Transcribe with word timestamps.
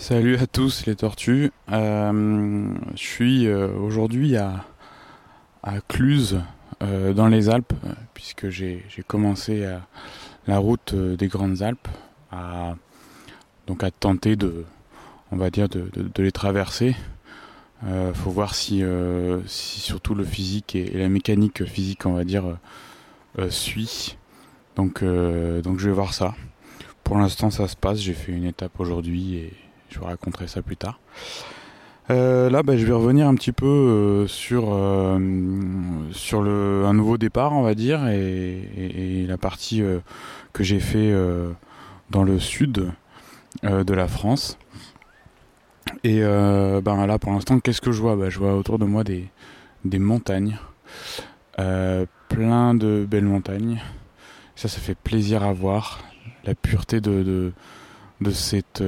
Salut 0.00 0.38
à 0.38 0.46
tous 0.46 0.86
les 0.86 0.96
tortues. 0.96 1.52
Euh, 1.70 2.72
je 2.94 3.02
suis 3.02 3.46
euh, 3.46 3.68
aujourd'hui 3.74 4.34
à, 4.34 4.64
à 5.62 5.82
Cluse, 5.82 6.40
euh, 6.82 7.12
dans 7.12 7.28
les 7.28 7.50
Alpes, 7.50 7.74
puisque 8.14 8.48
j'ai 8.48 8.82
commencé 9.06 9.62
la 10.46 10.56
route 10.56 10.94
des 10.94 11.28
Grandes 11.28 11.60
Alpes, 11.60 11.86
à, 12.32 12.76
donc 13.66 13.84
à 13.84 13.90
tenter 13.90 14.36
de, 14.36 14.64
on 15.32 15.36
va 15.36 15.50
dire, 15.50 15.68
de, 15.68 15.90
les 16.16 16.32
traverser. 16.32 16.96
Il 17.86 18.14
faut 18.14 18.30
voir 18.30 18.54
si, 18.54 18.82
si, 19.44 19.80
surtout 19.80 20.14
le 20.14 20.24
physique 20.24 20.76
et, 20.76 20.96
la 20.96 21.10
mécanique 21.10 21.66
physique, 21.66 22.06
on 22.06 22.14
va 22.14 22.24
dire, 22.24 22.56
suit. 23.50 24.16
Donc, 24.76 25.04
donc 25.04 25.78
je 25.78 25.90
vais 25.90 25.94
voir 25.94 26.14
ça. 26.14 26.34
Pour 27.04 27.18
l'instant, 27.18 27.50
ça 27.50 27.68
se 27.68 27.76
passe. 27.76 27.98
J'ai 27.98 28.14
fait 28.14 28.32
une 28.32 28.44
étape 28.44 28.80
aujourd'hui 28.80 29.34
et 29.34 29.52
je 29.90 29.98
vous 29.98 30.06
raconterai 30.06 30.46
ça 30.46 30.62
plus 30.62 30.76
tard. 30.76 30.98
Euh, 32.10 32.50
là, 32.50 32.64
bah, 32.64 32.76
je 32.76 32.84
vais 32.84 32.92
revenir 32.92 33.28
un 33.28 33.34
petit 33.36 33.52
peu 33.52 33.66
euh, 33.66 34.26
sur, 34.26 34.72
euh, 34.72 35.18
sur 36.10 36.42
le, 36.42 36.84
un 36.84 36.92
nouveau 36.92 37.18
départ, 37.18 37.52
on 37.52 37.62
va 37.62 37.74
dire, 37.74 38.08
et, 38.08 39.26
la 39.28 39.38
partie 39.38 39.82
que 40.52 40.64
j'ai 40.64 40.80
fait 40.80 41.14
dans 42.10 42.24
le 42.24 42.40
sud 42.40 42.90
de 43.62 43.94
la 43.94 44.08
France. 44.08 44.58
Et 46.02 46.20
ben 46.20 47.06
là, 47.06 47.18
pour 47.18 47.32
l'instant, 47.32 47.60
qu'est-ce 47.60 47.80
que 47.80 47.92
je 47.92 48.00
vois? 48.00 48.16
Bah, 48.16 48.28
Je 48.28 48.38
vois 48.40 48.56
autour 48.56 48.80
de 48.80 48.84
moi 48.84 49.04
des, 49.04 49.28
des 49.84 50.00
montagnes, 50.00 50.58
plein 51.56 52.74
de 52.74 53.06
belles 53.08 53.24
montagnes. 53.24 53.80
Ça, 54.56 54.66
ça 54.66 54.80
fait 54.80 54.96
plaisir 54.96 55.44
à 55.44 55.52
voir. 55.52 56.00
La 56.44 56.54
pureté 56.54 57.00
de, 57.00 57.22
de, 57.22 57.52
de 58.20 58.30
cette 58.30 58.82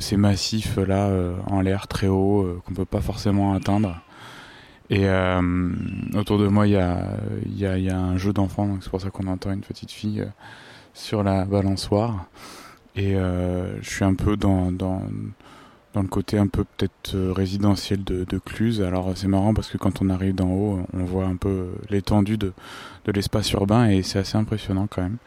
ces 0.00 0.16
massifs 0.16 0.76
là 0.76 1.06
euh, 1.08 1.36
en 1.46 1.60
l'air 1.60 1.88
très 1.88 2.08
haut 2.08 2.42
euh, 2.42 2.60
qu'on 2.64 2.74
peut 2.74 2.84
pas 2.84 3.00
forcément 3.00 3.54
atteindre. 3.54 4.00
Et 4.88 5.08
euh, 5.08 5.70
autour 6.14 6.38
de 6.38 6.48
moi, 6.48 6.66
il 6.66 6.72
y 6.72 6.76
a, 6.76 7.16
y, 7.46 7.90
a, 7.90 7.98
un 7.98 8.16
jeu 8.16 8.32
d'enfant, 8.32 8.66
donc 8.66 8.82
c'est 8.82 8.90
pour 8.90 9.00
ça 9.00 9.10
qu'on 9.10 9.28
entend 9.28 9.52
une 9.52 9.60
petite 9.60 9.92
fille 9.92 10.26
sur 10.94 11.22
la 11.22 11.44
balançoire. 11.44 12.26
Et 12.96 13.14
je 13.14 13.88
suis 13.88 14.04
un 14.04 14.14
peu 14.14 14.36
dans, 14.36 14.72
dans, 14.72 15.04
dans 15.94 16.02
le 16.02 16.08
côté 16.08 16.38
un 16.38 16.48
peu 16.48 16.64
peut-être 16.64 17.16
résidentiel 17.30 18.02
de, 18.02 18.24
de 18.24 18.38
Cluse. 18.38 18.82
Alors 18.82 19.12
c'est 19.14 19.28
marrant 19.28 19.54
parce 19.54 19.70
que 19.70 19.78
quand 19.78 20.02
on 20.02 20.10
arrive 20.10 20.34
d'en 20.34 20.50
haut, 20.50 20.80
on 20.92 21.04
voit 21.04 21.26
un 21.26 21.36
peu 21.36 21.68
l'étendue 21.88 22.36
de, 22.36 22.52
de 23.04 23.12
l'espace 23.12 23.52
urbain 23.52 23.88
et 23.88 24.02
c'est 24.02 24.18
assez 24.18 24.36
impressionnant 24.36 24.88
quand 24.90 25.02
même. 25.02 25.18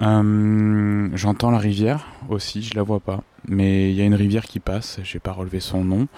Euh, 0.00 1.08
j'entends 1.14 1.50
la 1.50 1.58
rivière 1.58 2.06
aussi, 2.28 2.62
je 2.62 2.74
la 2.74 2.82
vois 2.82 3.00
pas. 3.00 3.22
Mais 3.48 3.90
il 3.90 3.96
y 3.96 4.02
a 4.02 4.04
une 4.04 4.14
rivière 4.14 4.44
qui 4.44 4.60
passe, 4.60 5.00
j'ai 5.02 5.18
pas 5.18 5.32
relevé 5.32 5.60
son 5.60 5.84
nom 5.84 6.08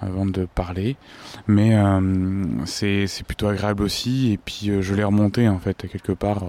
avant 0.00 0.26
de 0.26 0.44
parler. 0.46 0.96
Mais 1.46 1.76
euh, 1.76 2.64
c'est 2.66 3.06
plutôt 3.26 3.48
agréable 3.48 3.82
aussi. 3.82 4.32
Et 4.32 4.38
puis 4.38 4.70
euh, 4.70 4.82
je 4.82 4.94
l'ai 4.94 5.04
remonté 5.04 5.48
en 5.48 5.58
fait 5.58 5.88
quelque 5.88 6.12
part 6.12 6.44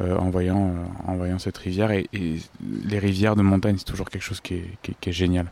en, 0.00 0.30
voyant, 0.30 0.74
en 1.06 1.16
voyant 1.16 1.38
cette 1.38 1.58
rivière. 1.58 1.90
Et, 1.90 2.08
les 2.84 2.98
rivières 2.98 3.36
de 3.36 3.42
montagne, 3.42 3.76
c'est 3.78 3.84
toujours 3.84 4.10
quelque 4.10 4.22
chose 4.22 4.40
qui 4.40 4.54
est, 4.54 4.78
qui 5.00 5.10
est, 5.10 5.12
génial. 5.12 5.50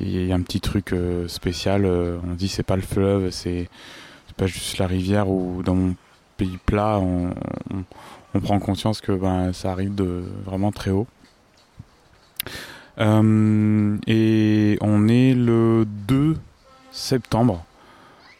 Il 0.00 0.26
y 0.26 0.32
a 0.32 0.34
un 0.34 0.42
petit 0.42 0.60
truc 0.60 0.94
spécial. 1.28 1.86
on 1.86 2.34
dit 2.34 2.48
c'est 2.48 2.64
pas 2.64 2.76
le 2.76 2.82
fleuve, 2.82 3.30
c'est 3.30 3.68
pas 4.36 4.46
juste 4.46 4.78
la 4.78 4.88
rivière 4.88 5.28
ou 5.28 5.62
dans 5.62 5.76
mon 5.76 5.94
pays 6.36 6.58
plat, 6.66 6.98
on 6.98 7.32
prend 8.40 8.58
conscience 8.58 9.00
que 9.00 9.12
ben, 9.12 9.52
ça 9.52 9.72
arrive 9.72 9.94
de 9.94 10.24
vraiment 10.44 10.72
très 10.72 10.90
haut. 10.90 11.06
Euh, 12.98 13.96
et 14.06 14.78
on 14.80 15.08
est 15.08 15.34
le 15.34 15.84
2 16.06 16.36
septembre 16.92 17.64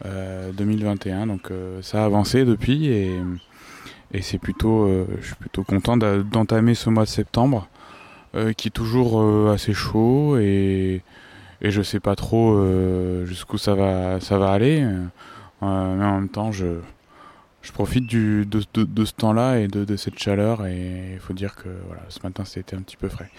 2021, 0.05 1.23
euh, 1.23 1.27
donc 1.27 1.51
euh, 1.51 1.83
ça 1.83 2.03
a 2.03 2.05
avancé 2.05 2.45
depuis 2.45 2.87
et, 2.87 3.19
et 4.13 4.23
c'est 4.23 4.39
plutôt, 4.39 4.89
je 5.21 5.27
suis 5.27 5.35
plutôt 5.37 5.65
content 5.65 5.97
d'entamer 5.97 6.75
ce 6.75 6.91
mois 6.91 7.05
de 7.05 7.09
septembre 7.09 7.69
qui 8.57 8.69
est 8.69 8.73
toujours 8.73 9.51
assez 9.51 9.73
chaud 9.73 10.37
et, 10.39 11.03
et 11.63 11.71
je 11.71 11.83
sais 11.83 12.01
pas 12.01 12.17
trop 12.17 12.61
jusqu'où 13.25 13.59
ça 13.59 13.75
va, 13.75 14.21
ça 14.21 14.39
va 14.39 14.51
aller, 14.51 14.87
mais 15.63 15.67
en 15.67 16.21
même 16.21 16.29
temps 16.29 16.53
je, 16.53 16.79
je 17.65 17.73
profite 17.73 18.07
du, 18.07 18.45
de, 18.47 18.63
de, 18.75 19.05
ce 19.05 19.13
temps-là 19.15 19.59
et 19.59 19.69
de, 19.69 19.85
de, 19.85 19.97
cette 19.97 20.19
chaleur 20.19 20.67
et 20.67 21.15
il 21.15 21.19
faut 21.19 21.33
dire 21.33 21.57
que 21.57 21.69
voilà, 21.87 22.03
ce 22.11 22.21
matin 22.23 22.45
c'était 22.45 22.77
un 22.77 22.83
petit 22.83 22.99
peu 22.99 23.09
frais. 23.09 23.31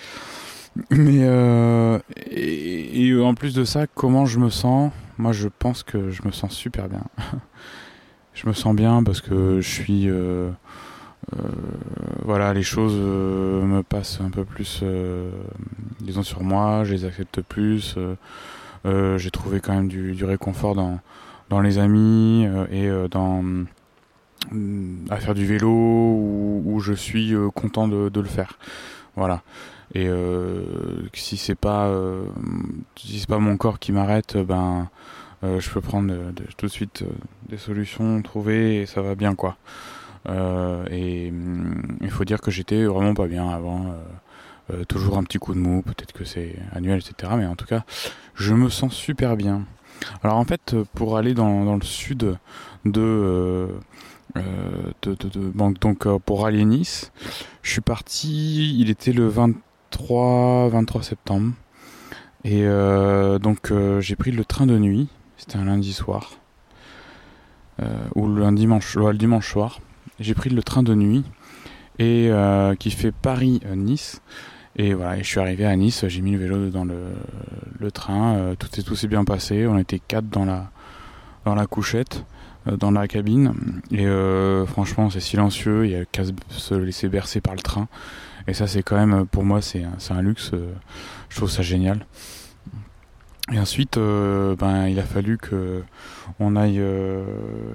Mais 0.89 1.19
euh, 1.21 1.99
et, 2.25 3.07
et, 3.07 3.21
en 3.21 3.35
plus 3.35 3.53
de 3.53 3.63
ça, 3.63 3.85
comment 3.87 4.25
je 4.25 4.39
me 4.39 4.49
sens? 4.49 4.91
Moi, 5.17 5.31
je 5.31 5.47
pense 5.47 5.83
que 5.83 6.09
je 6.09 6.23
me 6.25 6.31
sens 6.31 6.51
super 6.51 6.89
bien. 6.89 7.03
je 8.33 8.47
me 8.47 8.53
sens 8.53 8.75
bien 8.75 9.01
parce 9.03 9.21
que 9.21 9.61
je 9.61 9.69
suis 9.69 10.09
euh, 10.09 10.49
euh, 11.33 11.49
voilà, 12.23 12.53
les 12.53 12.63
choses 12.63 12.95
euh, 12.97 13.63
me 13.63 13.83
passent 13.83 14.19
un 14.21 14.31
peu 14.31 14.43
plus, 14.43 14.81
euh, 14.83 15.29
disons 16.01 16.23
sur 16.23 16.43
moi, 16.43 16.83
je 16.83 16.93
les 16.93 17.05
accepte 17.05 17.41
plus. 17.41 17.95
J'ai 18.83 19.31
trouvé 19.31 19.61
quand 19.61 19.73
même 19.73 19.87
du, 19.87 20.13
du 20.13 20.25
réconfort 20.25 20.75
dans 20.75 20.99
dans 21.49 21.61
les 21.61 21.77
amis 21.77 22.47
et 22.71 22.89
dans 23.09 23.43
euh, 23.43 23.65
à 25.09 25.17
faire 25.17 25.33
du 25.33 25.45
vélo 25.45 25.69
où, 25.69 26.79
je 26.79 26.93
suis 26.93 27.33
euh, 27.33 27.49
content 27.49 27.87
de, 27.87 28.19
le 28.19 28.27
faire. 28.27 28.57
Voilà. 29.15 29.41
Et 29.93 30.07
euh, 30.07 31.07
si 31.13 31.37
c'est 31.37 31.55
pas 31.55 31.93
si 32.97 33.19
c'est 33.19 33.29
pas 33.29 33.39
mon 33.39 33.55
corps 33.55 33.79
qui 33.79 33.91
m'arrête, 33.91 34.37
ben 34.37 34.89
je 35.43 35.69
peux 35.69 35.79
prendre 35.79 36.11
tout 36.57 36.65
de 36.65 36.71
suite 36.71 37.03
des 37.49 37.57
solutions, 37.57 38.21
trouver 38.23 38.81
et 38.81 38.85
ça 38.87 39.03
va 39.03 39.13
bien 39.13 39.35
quoi. 39.35 39.57
et 40.27 41.31
mm, 41.31 41.97
il 42.01 42.09
faut 42.09 42.25
dire 42.25 42.41
que 42.41 42.49
j'étais 42.49 42.83
vraiment 42.85 43.13
pas 43.13 43.27
bien 43.27 43.47
avant. 43.47 43.95
toujours 44.87 45.17
un 45.19 45.23
petit 45.23 45.37
coup 45.37 45.53
de 45.53 45.59
mou, 45.59 45.83
peut-être 45.83 46.13
que 46.13 46.25
c'est 46.25 46.55
annuel, 46.73 46.99
etc. 46.99 47.33
Mais 47.37 47.45
en 47.45 47.55
tout 47.55 47.67
cas, 47.67 47.83
je 48.33 48.53
me 48.55 48.69
sens 48.69 48.91
super 48.91 49.37
bien. 49.37 49.65
Alors 50.23 50.37
en 50.37 50.45
fait, 50.45 50.75
pour 50.95 51.15
aller 51.15 51.35
dans 51.35 51.75
le 51.75 51.85
sud 51.85 52.37
de 52.85 53.69
euh, 54.37 54.91
donc 55.79 56.05
euh, 56.05 56.19
pour 56.19 56.43
rallier 56.43 56.65
Nice, 56.65 57.11
je 57.61 57.71
suis 57.71 57.81
parti, 57.81 58.77
il 58.79 58.89
était 58.89 59.13
le 59.13 59.27
23, 59.27 60.69
23 60.69 61.03
septembre. 61.03 61.53
Et 62.43 62.63
euh, 62.65 63.39
donc 63.39 63.73
j'ai 63.99 64.15
pris 64.15 64.31
le 64.31 64.45
train 64.45 64.65
de 64.65 64.77
nuit, 64.77 65.07
c'était 65.37 65.57
un 65.57 65.65
lundi 65.65 65.93
soir, 65.93 66.31
ou 68.15 68.27
le 68.27 68.51
dimanche, 68.51 68.95
le 68.95 69.13
dimanche 69.13 69.51
soir. 69.51 69.79
J'ai 70.19 70.33
pris 70.33 70.49
le 70.49 70.61
train 70.61 70.83
de 70.83 70.93
nuit 70.93 71.23
et 71.97 72.29
qui 72.79 72.91
fait 72.91 73.11
Paris-Nice. 73.11 74.21
Et 74.77 74.93
voilà, 74.93 75.17
et 75.17 75.23
je 75.23 75.27
suis 75.27 75.39
arrivé 75.39 75.65
à 75.65 75.75
Nice, 75.75 76.05
j'ai 76.07 76.21
mis 76.21 76.31
le 76.31 76.37
vélo 76.37 76.69
dans 76.69 76.83
le, 76.83 77.91
train, 77.91 78.53
tout 78.59 78.67
est 78.77 78.83
tout 78.83 78.95
s'est 78.95 79.07
bien 79.07 79.23
passé, 79.23 79.65
on 79.65 79.77
était 79.77 79.99
quatre 79.99 80.27
dans 80.29 80.45
la 80.45 80.69
dans 81.45 81.55
la 81.55 81.65
couchette. 81.65 82.25
Euh, 82.67 82.77
dans 82.77 82.91
la 82.91 83.07
cabine. 83.07 83.53
Et 83.91 84.05
euh, 84.07 84.65
franchement 84.65 85.09
c'est 85.09 85.19
silencieux, 85.19 85.85
il 85.85 85.91
y 85.91 85.95
a 85.95 86.05
qu'à 86.05 86.23
se 86.49 86.73
laisser 86.73 87.07
bercer 87.09 87.41
par 87.41 87.53
le 87.53 87.61
train. 87.61 87.87
Et 88.47 88.53
ça 88.53 88.67
c'est 88.67 88.83
quand 88.83 88.95
même 88.95 89.25
pour 89.25 89.43
moi 89.43 89.61
c'est 89.61 89.83
un, 90.09 90.21
luxe, 90.21 90.51
euh, 90.53 90.71
je 91.29 91.37
trouve 91.37 91.49
ça 91.49 91.61
génial. 91.61 92.05
Et 93.53 93.59
ensuite, 93.59 93.99
ben, 93.99 94.87
il 94.87 94.97
a 94.97 95.03
fallu 95.03 95.37
que 95.37 95.83
on 96.39 96.55
aille, 96.55 96.81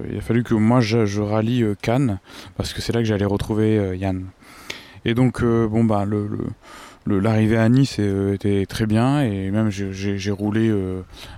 il 0.09 0.17
a 0.17 0.21
fallu 0.21 0.43
que 0.43 0.53
moi 0.53 0.81
je, 0.81 1.21
rallie 1.21 1.63
Cannes 1.81 2.19
parce 2.57 2.73
que 2.73 2.81
c'est 2.81 2.91
là 2.91 2.99
que 2.99 3.05
j'allais 3.05 3.23
retrouver 3.23 3.97
Yann. 3.97 4.25
Et 5.05 5.13
donc 5.13 5.41
bon 5.41 5.85
bah 5.85 6.03
le 6.03 6.27
l'arrivée 7.07 7.55
à 7.55 7.69
Nice 7.69 7.99
était 7.99 8.65
très 8.65 8.85
bien. 8.85 9.21
Et 9.21 9.49
même 9.49 9.69
j'ai 9.69 10.31
roulé 10.31 10.75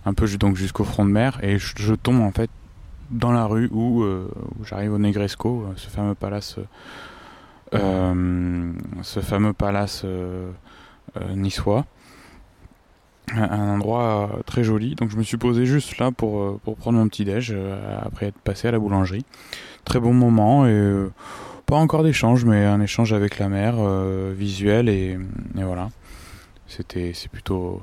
un 0.04 0.14
peu 0.16 0.28
donc 0.40 0.56
jusqu'au 0.56 0.84
front 0.84 1.06
de 1.06 1.12
mer. 1.12 1.38
Et 1.44 1.60
je, 1.60 1.94
tombe 1.94 2.20
en 2.20 2.32
fait 2.32 2.50
dans 3.14 3.32
la 3.32 3.46
rue 3.46 3.70
où, 3.72 4.04
euh, 4.04 4.28
où 4.60 4.66
j'arrive 4.66 4.94
au 4.94 4.98
Negresco, 4.98 5.66
euh, 5.68 5.74
ce 5.76 5.88
fameux 5.88 6.16
palace, 6.16 6.58
euh, 7.74 8.74
ce 9.02 9.20
fameux 9.22 9.54
palace 9.54 10.06
niçois. 11.36 11.86
Un, 13.34 13.76
endroit 13.76 14.42
très 14.46 14.66
joli, 14.66 14.96
donc 14.96 15.10
je 15.10 15.16
me 15.16 15.24
suis 15.24 15.38
posé 15.38 15.66
juste 15.66 15.98
là 15.98 16.12
pour, 16.12 16.60
pour 16.60 16.76
prendre 16.76 17.00
mon 17.00 17.08
petit 17.08 17.24
déj 17.24 17.56
après 18.02 18.28
être 18.28 18.38
passé 18.40 18.68
à 18.68 18.72
la 18.72 18.80
boulangerie. 18.80 19.26
Très 19.86 20.00
bon 20.00 20.14
moment 20.14 20.68
et 20.68 21.08
pas 21.66 21.78
encore 21.78 22.04
d'échange, 22.04 22.44
mais 22.44 22.66
un 22.66 22.82
échange 22.82 23.14
avec 23.14 23.40
la 23.40 23.48
mer, 23.48 23.76
visuel 24.34 24.90
et, 24.90 25.18
et 25.58 25.64
voilà. 25.64 25.90
C'était 26.68 27.14
c'est 27.14 27.32
plutôt 27.32 27.82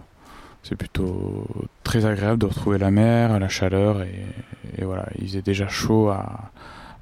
c'est 0.63 0.77
plutôt 0.77 1.47
très 1.85 2.07
agréable 2.07 2.39
de 2.39 2.47
retrouver 2.47 2.79
la 2.79 2.91
mer, 2.91 3.39
la 3.39 3.49
chaleur 3.49 4.03
et, 4.03 4.85
voilà, 4.85 5.07
il 5.19 5.27
faisait 5.27 5.43
déjà 5.43 5.69
chaud 5.69 6.09
à, 6.09 6.51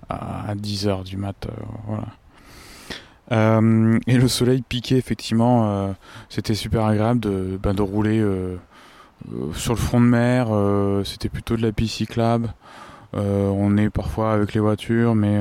à 0.08 0.54
10h 0.54 1.04
du 1.04 1.16
mat. 1.16 1.46
Euh, 1.46 1.50
voilà. 3.30 3.60
et 4.06 4.16
le 4.16 4.28
soleil 4.28 4.62
piquait 4.62 4.96
effectivement. 4.96 5.94
C'était 6.28 6.54
super 6.54 6.84
agréable 6.84 7.20
de, 7.20 7.58
ben, 7.62 7.74
de 7.74 7.82
rouler 7.82 8.24
sur 9.54 9.74
le 9.74 9.78
front 9.78 10.00
de 10.00 10.06
mer. 10.06 10.48
C'était 11.04 11.28
plutôt 11.28 11.56
de 11.56 11.62
la 11.62 11.72
piste 11.72 12.04
on 13.12 13.76
est 13.76 13.90
parfois 13.90 14.32
avec 14.32 14.54
les 14.54 14.60
voitures, 14.60 15.14
mais 15.14 15.38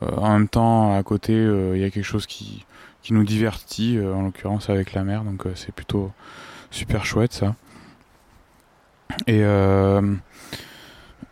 en 0.00 0.32
même 0.32 0.48
temps 0.48 0.96
à 0.96 1.02
côté 1.02 1.32
il 1.32 1.80
y 1.80 1.84
a 1.84 1.90
quelque 1.90 2.04
chose 2.04 2.26
qui 2.26 2.64
qui 3.02 3.14
nous 3.14 3.24
divertit, 3.24 3.98
en 3.98 4.22
l'occurrence 4.22 4.68
avec 4.68 4.92
la 4.92 5.04
mer. 5.04 5.24
Donc 5.24 5.44
c'est 5.54 5.72
plutôt 5.72 6.12
super 6.70 7.04
chouette 7.04 7.32
ça. 7.32 7.54
Et, 9.26 9.40
euh, 9.42 10.00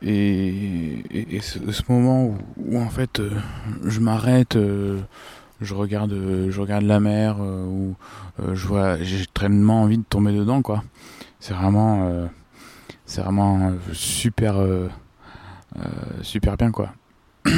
ce, 0.03 1.93
moment 1.93 2.37
où, 2.57 2.79
en 2.79 2.89
fait 2.89 3.21
euh, 3.21 3.31
je 3.85 4.01
m'arrête, 4.01 4.57
euh, 4.57 5.01
je 5.61 5.75
regarde, 5.75 6.13
je 6.51 6.61
regarde 6.61 6.85
la 6.85 7.01
mer, 7.01 7.39
où 7.41 7.95
je 8.39 8.67
vois, 8.67 9.03
j'ai 9.03 9.27
tellement 9.27 9.83
envie 9.83 9.99
de 9.99 10.05
tomber 10.05 10.33
dedans 10.33 10.63
quoi. 10.63 10.85
C'est 11.41 11.55
vraiment, 11.55 12.29
c'est 13.07 13.23
vraiment 13.23 13.73
super, 13.93 14.57
super 16.21 16.57
bien 16.59 16.71
quoi. 16.71 16.93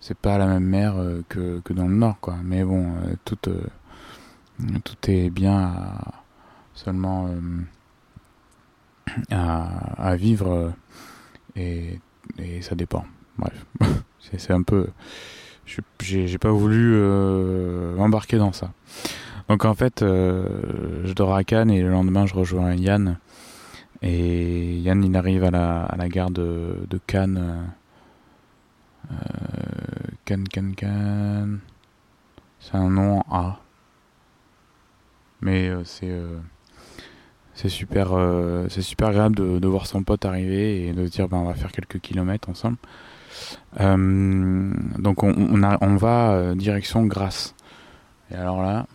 c'est 0.00 0.18
pas 0.18 0.38
la 0.38 0.46
même 0.46 0.64
mer 0.64 0.94
que, 1.28 1.60
dans 1.70 1.86
le 1.86 1.94
nord 1.94 2.16
quoi, 2.20 2.34
mais 2.42 2.64
bon, 2.64 2.94
tout, 3.24 3.36
tout 3.36 5.10
est 5.10 5.30
bien 5.30 5.72
seulement 6.74 7.30
à, 9.30 10.16
vivre 10.16 10.50
euh, 10.50 10.70
et, 11.56 12.00
et, 12.38 12.62
ça 12.62 12.74
dépend. 12.74 13.04
Bref, 13.38 13.64
c'est 14.20 14.52
un 14.52 14.62
peu. 14.62 14.88
J'ai 16.00 16.38
pas 16.38 16.50
voulu 16.50 16.94
euh, 16.94 17.94
m'embarquer 17.96 18.38
dans 18.38 18.52
ça. 18.52 18.72
Donc 19.48 19.64
en 19.64 19.74
fait, 19.74 20.02
euh, 20.02 21.02
je 21.04 21.12
dors 21.12 21.34
à 21.34 21.44
Cannes 21.44 21.70
et 21.70 21.82
le 21.82 21.90
lendemain 21.90 22.26
je 22.26 22.34
rejoins 22.34 22.74
Yann. 22.74 23.18
Et 24.02 24.76
Yann 24.78 25.02
il 25.02 25.16
arrive 25.16 25.44
à 25.44 25.50
la, 25.50 25.84
à 25.84 25.96
la 25.96 26.08
gare 26.08 26.30
de, 26.30 26.86
de 26.88 27.00
Cannes. 27.06 27.72
Euh, 29.10 29.14
Cannes, 30.24 30.48
Cannes, 30.48 30.74
Cannes. 30.74 31.60
C'est 32.60 32.76
un 32.76 32.90
nom 32.90 33.22
A. 33.30 33.60
Mais 35.40 35.70
c'est 35.84 36.10
c'est 37.54 37.68
super, 37.68 38.08
euh, 38.12 38.68
super 38.68 39.08
agréable 39.08 39.36
de, 39.60 39.66
voir 39.68 39.86
son 39.86 40.02
pote 40.02 40.24
arriver 40.24 40.86
et 40.86 40.92
de 40.92 41.06
se 41.06 41.10
dire 41.10 41.28
ben, 41.28 41.38
on 41.38 41.44
va 41.44 41.54
faire 41.54 41.72
quelques 41.72 42.00
kilomètres 42.00 42.48
ensemble. 42.48 42.76
Euh, 43.80 44.72
donc 44.98 45.22
on, 45.22 45.62
a, 45.62 45.78
on 45.80 45.96
va 45.96 46.32
euh, 46.32 46.54
direction 46.54 47.04
Grasse. 47.06 47.54
Et 48.30 48.34
alors 48.34 48.62
là, 48.62 48.86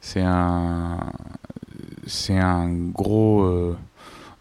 c'est 0.00 0.22
un, 0.22 1.12
c'est 2.06 2.38
un 2.38 2.70
gros, 2.70 3.76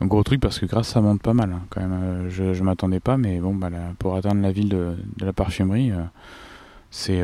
gros 0.02 0.24
truc 0.24 0.40
parce 0.40 0.60
que 0.60 0.66
Grasse 0.66 0.88
ça 0.88 1.02
monte 1.02 1.22
pas 1.22 1.34
mal 1.34 1.52
hein, 1.52 1.62
quand 1.70 1.82
même. 1.82 2.30
Je, 2.30 2.54
je 2.54 2.64
m'attendais 2.64 3.02
pas, 3.02 3.18
mais 3.18 3.40
bon, 3.40 3.54
bah, 3.54 3.70
là, 3.70 3.94
pour 4.00 4.16
atteindre 4.16 4.42
la 4.42 4.52
ville 4.52 4.70
de, 4.70 4.96
de 5.18 5.26
la 5.26 5.34
parfumerie, 5.34 5.92
c'est, 6.90 7.22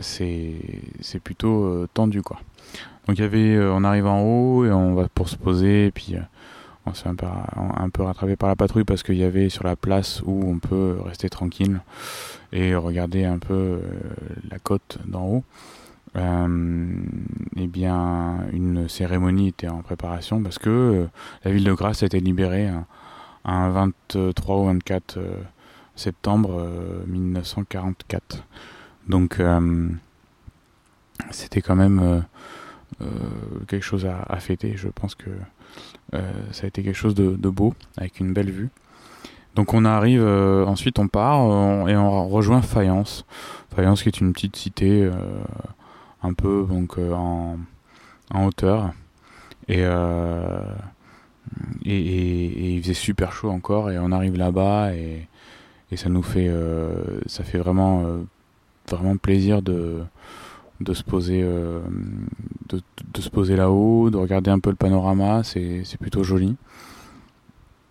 c'est, 0.00 0.54
c'est 1.00 1.20
plutôt 1.20 1.86
tendu 1.92 2.22
quoi. 2.22 2.40
Donc 3.06 3.18
il 3.18 3.22
y 3.22 3.24
avait, 3.24 3.54
euh, 3.54 3.72
on 3.72 3.84
arrive 3.84 4.06
en 4.06 4.22
haut 4.22 4.64
et 4.64 4.70
on 4.70 4.94
va 4.94 5.08
pour 5.08 5.28
se 5.28 5.36
poser 5.36 5.86
et 5.86 5.90
puis 5.90 6.16
euh, 6.16 6.20
on 6.86 6.94
s'est 6.94 7.08
un 7.08 7.14
peu, 7.90 8.02
rattrapé 8.02 8.36
par 8.36 8.48
la 8.48 8.56
patrouille 8.56 8.84
parce 8.84 9.02
qu'il 9.02 9.16
y 9.16 9.24
avait 9.24 9.48
sur 9.48 9.64
la 9.64 9.76
place 9.76 10.22
où 10.24 10.44
on 10.46 10.58
peut 10.58 10.98
rester 11.02 11.30
tranquille 11.30 11.80
et 12.52 12.74
regarder 12.74 13.24
un 13.24 13.38
peu 13.38 13.54
euh, 13.54 13.80
la 14.50 14.58
côte 14.58 14.98
d'en 15.06 15.24
haut. 15.24 15.44
Euh, 16.16 16.86
eh 17.56 17.66
bien, 17.66 18.46
une 18.52 18.88
cérémonie 18.88 19.48
était 19.48 19.68
en 19.68 19.82
préparation 19.82 20.42
parce 20.42 20.58
que 20.58 21.08
la 21.44 21.50
ville 21.50 21.64
de 21.64 21.72
Grasse 21.72 22.02
a 22.02 22.06
été 22.06 22.20
libérée 22.20 22.68
un, 22.68 22.86
un 23.44 23.70
23 23.70 24.56
ou 24.58 24.66
24 24.66 25.18
septembre 25.96 26.68
1944. 27.08 28.44
Donc, 29.08 29.42
c'était 31.30 31.62
quand 31.62 31.74
même 31.74 32.22
quelque 33.68 33.82
chose 33.82 34.06
à, 34.06 34.36
fêter. 34.36 34.74
Je 34.76 34.88
pense 34.88 35.14
que 35.14 35.30
euh, 36.14 36.32
ça 36.52 36.64
a 36.64 36.66
été 36.68 36.82
quelque 36.82 36.96
chose 36.96 37.14
de, 37.14 37.48
beau, 37.48 37.74
avec 37.96 38.20
une 38.20 38.32
belle 38.32 38.50
vue. 38.50 38.70
Donc 39.54 39.72
on 39.72 39.84
arrive, 39.84 40.22
euh, 40.22 40.64
ensuite 40.66 40.98
on 40.98 41.06
part 41.08 41.88
et 41.88 41.96
on 41.96 42.28
rejoint 42.28 42.62
Fayence. 42.62 43.24
Fayence 43.74 44.02
qui 44.02 44.08
est 44.08 44.20
une 44.20 44.32
petite 44.32 44.56
cité 44.56 45.08
un 46.22 46.32
peu 46.32 46.66
donc 46.68 46.98
en, 46.98 47.58
en, 48.32 48.44
hauteur. 48.46 48.92
Et, 49.68 49.82
et, 51.84 52.74
il 52.74 52.82
faisait 52.82 52.94
super 52.94 53.32
chaud 53.32 53.50
encore 53.50 53.90
et 53.90 53.98
on 53.98 54.12
arrive 54.12 54.36
là-bas 54.36 54.94
et 54.94 55.28
ça 55.96 56.08
nous 56.08 56.22
fait 56.22 56.50
ça 57.26 57.44
fait 57.44 57.58
vraiment 57.58 58.04
vraiment 58.88 59.16
plaisir 59.16 59.62
de 59.62 60.02
de 60.80 60.94
se 60.94 61.02
poser 61.02 61.42
euh, 61.42 61.80
de, 62.68 62.80
de, 63.12 63.20
se 63.20 63.30
poser 63.30 63.56
là-haut, 63.56 64.10
de 64.10 64.16
regarder 64.16 64.50
un 64.50 64.58
peu 64.58 64.70
le 64.70 64.76
panorama, 64.76 65.42
c'est 65.44 65.84
plutôt 66.00 66.24
joli. 66.24 66.56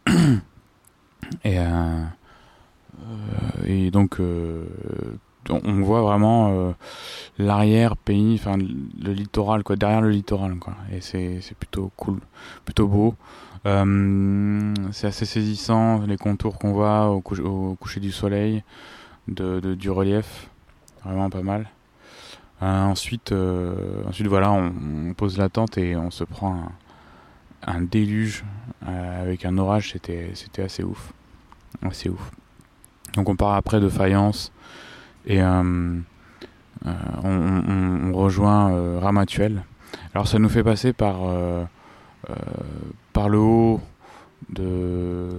et, 0.08 1.60
euh, 1.60 2.04
euh, 3.00 3.66
et 3.66 3.92
donc 3.92 4.20
on 5.50 5.82
voit 5.82 6.02
vraiment 6.02 6.74
l'arrière 7.38 7.96
pays, 7.98 8.36
enfin 8.36 8.58
le 8.58 9.14
littoral 9.14 9.64
quoi, 9.64 9.76
derrière 9.76 10.02
le 10.02 10.10
littoral 10.10 10.58
quoi. 10.58 10.76
Et 10.92 11.02
c'est 11.02 11.56
plutôt 11.58 11.92
cool, 11.96 12.20
plutôt 12.66 12.88
beau. 12.88 13.16
c'est 13.64 15.08
assez 15.08 15.26
saisissant 15.26 16.02
les 16.06 16.18
contours 16.18 16.60
qu'on 16.60 16.74
voit 16.74 17.10
au, 17.10 17.22
coucher 17.22 18.02
du 18.02 18.12
soleil, 18.12 18.64
de, 19.30 19.74
du 19.76 19.90
relief, 19.90 20.50
vraiment 21.06 21.30
pas 21.30 21.44
mal. 21.44 21.70
Euh, 22.62 22.84
ensuite, 22.86 23.32
euh, 23.32 24.04
ensuite 24.08 24.28
voilà, 24.28 24.52
on, 24.52 25.14
pose 25.16 25.38
la 25.38 25.50
tente 25.50 25.78
et 25.78 25.96
on 25.96 26.12
se 26.12 26.24
prend 26.24 26.72
un, 27.66 27.82
déluge 27.82 28.46
euh, 28.88 29.22
avec 29.22 29.46
un 29.46 29.58
orage. 29.58 29.92
C'était, 29.92 30.32
c'était 30.34 30.62
assez 30.62 30.84
ouf, 30.84 31.12
assez 31.82 32.10
ouf. 32.10 32.32
Donc 33.16 33.30
on 33.30 33.36
part 33.36 33.56
après 33.56 33.80
de 33.80 33.90
Fayence 33.90 34.52
et 35.26 35.44
on, 35.44 36.04
rejoint 38.14 39.00
Ramatuel. 39.00 39.64
Alors 40.14 40.28
ça 40.28 40.40
nous 40.40 40.50
fait 40.50 40.64
passer 40.64 40.94
par 40.94 41.18
par 43.12 43.30
le 43.30 43.40
haut 43.40 43.82
de 44.50 45.30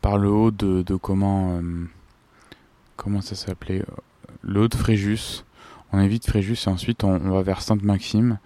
par 0.00 0.16
le 0.16 0.28
haut 0.28 0.50
de 0.50 0.96
comment 0.96 1.60
comment 2.96 3.20
ça 3.20 3.34
s'appelait 3.34 3.84
le 4.42 4.62
haut 4.62 4.68
de 4.68 4.74
Fréjus. 4.74 5.44
On 5.92 6.00
évite 6.00 6.26
Fréjus 6.26 6.66
et 6.66 6.70
ensuite 6.70 7.04
on, 7.04 7.18
va 7.18 7.42
vers 7.42 7.60
Sainte-Maxime. 7.60 8.38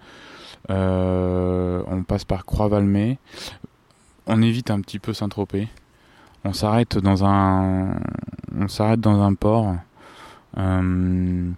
Euh, 0.69 1.81
on 1.87 2.03
passe 2.03 2.25
par 2.25 2.45
Croix-Valmé. 2.45 3.17
On 4.27 4.41
évite 4.41 4.71
un 4.71 4.81
petit 4.81 4.99
peu 4.99 5.13
Saint-Tropez. 5.13 5.67
On 6.43 6.53
s'arrête 6.53 6.97
dans 6.97 7.25
un, 7.25 7.99
on 8.57 8.67
s'arrête 8.67 8.99
dans 8.99 9.21
un 9.21 9.33
port 9.33 9.75
euh, 10.57 11.51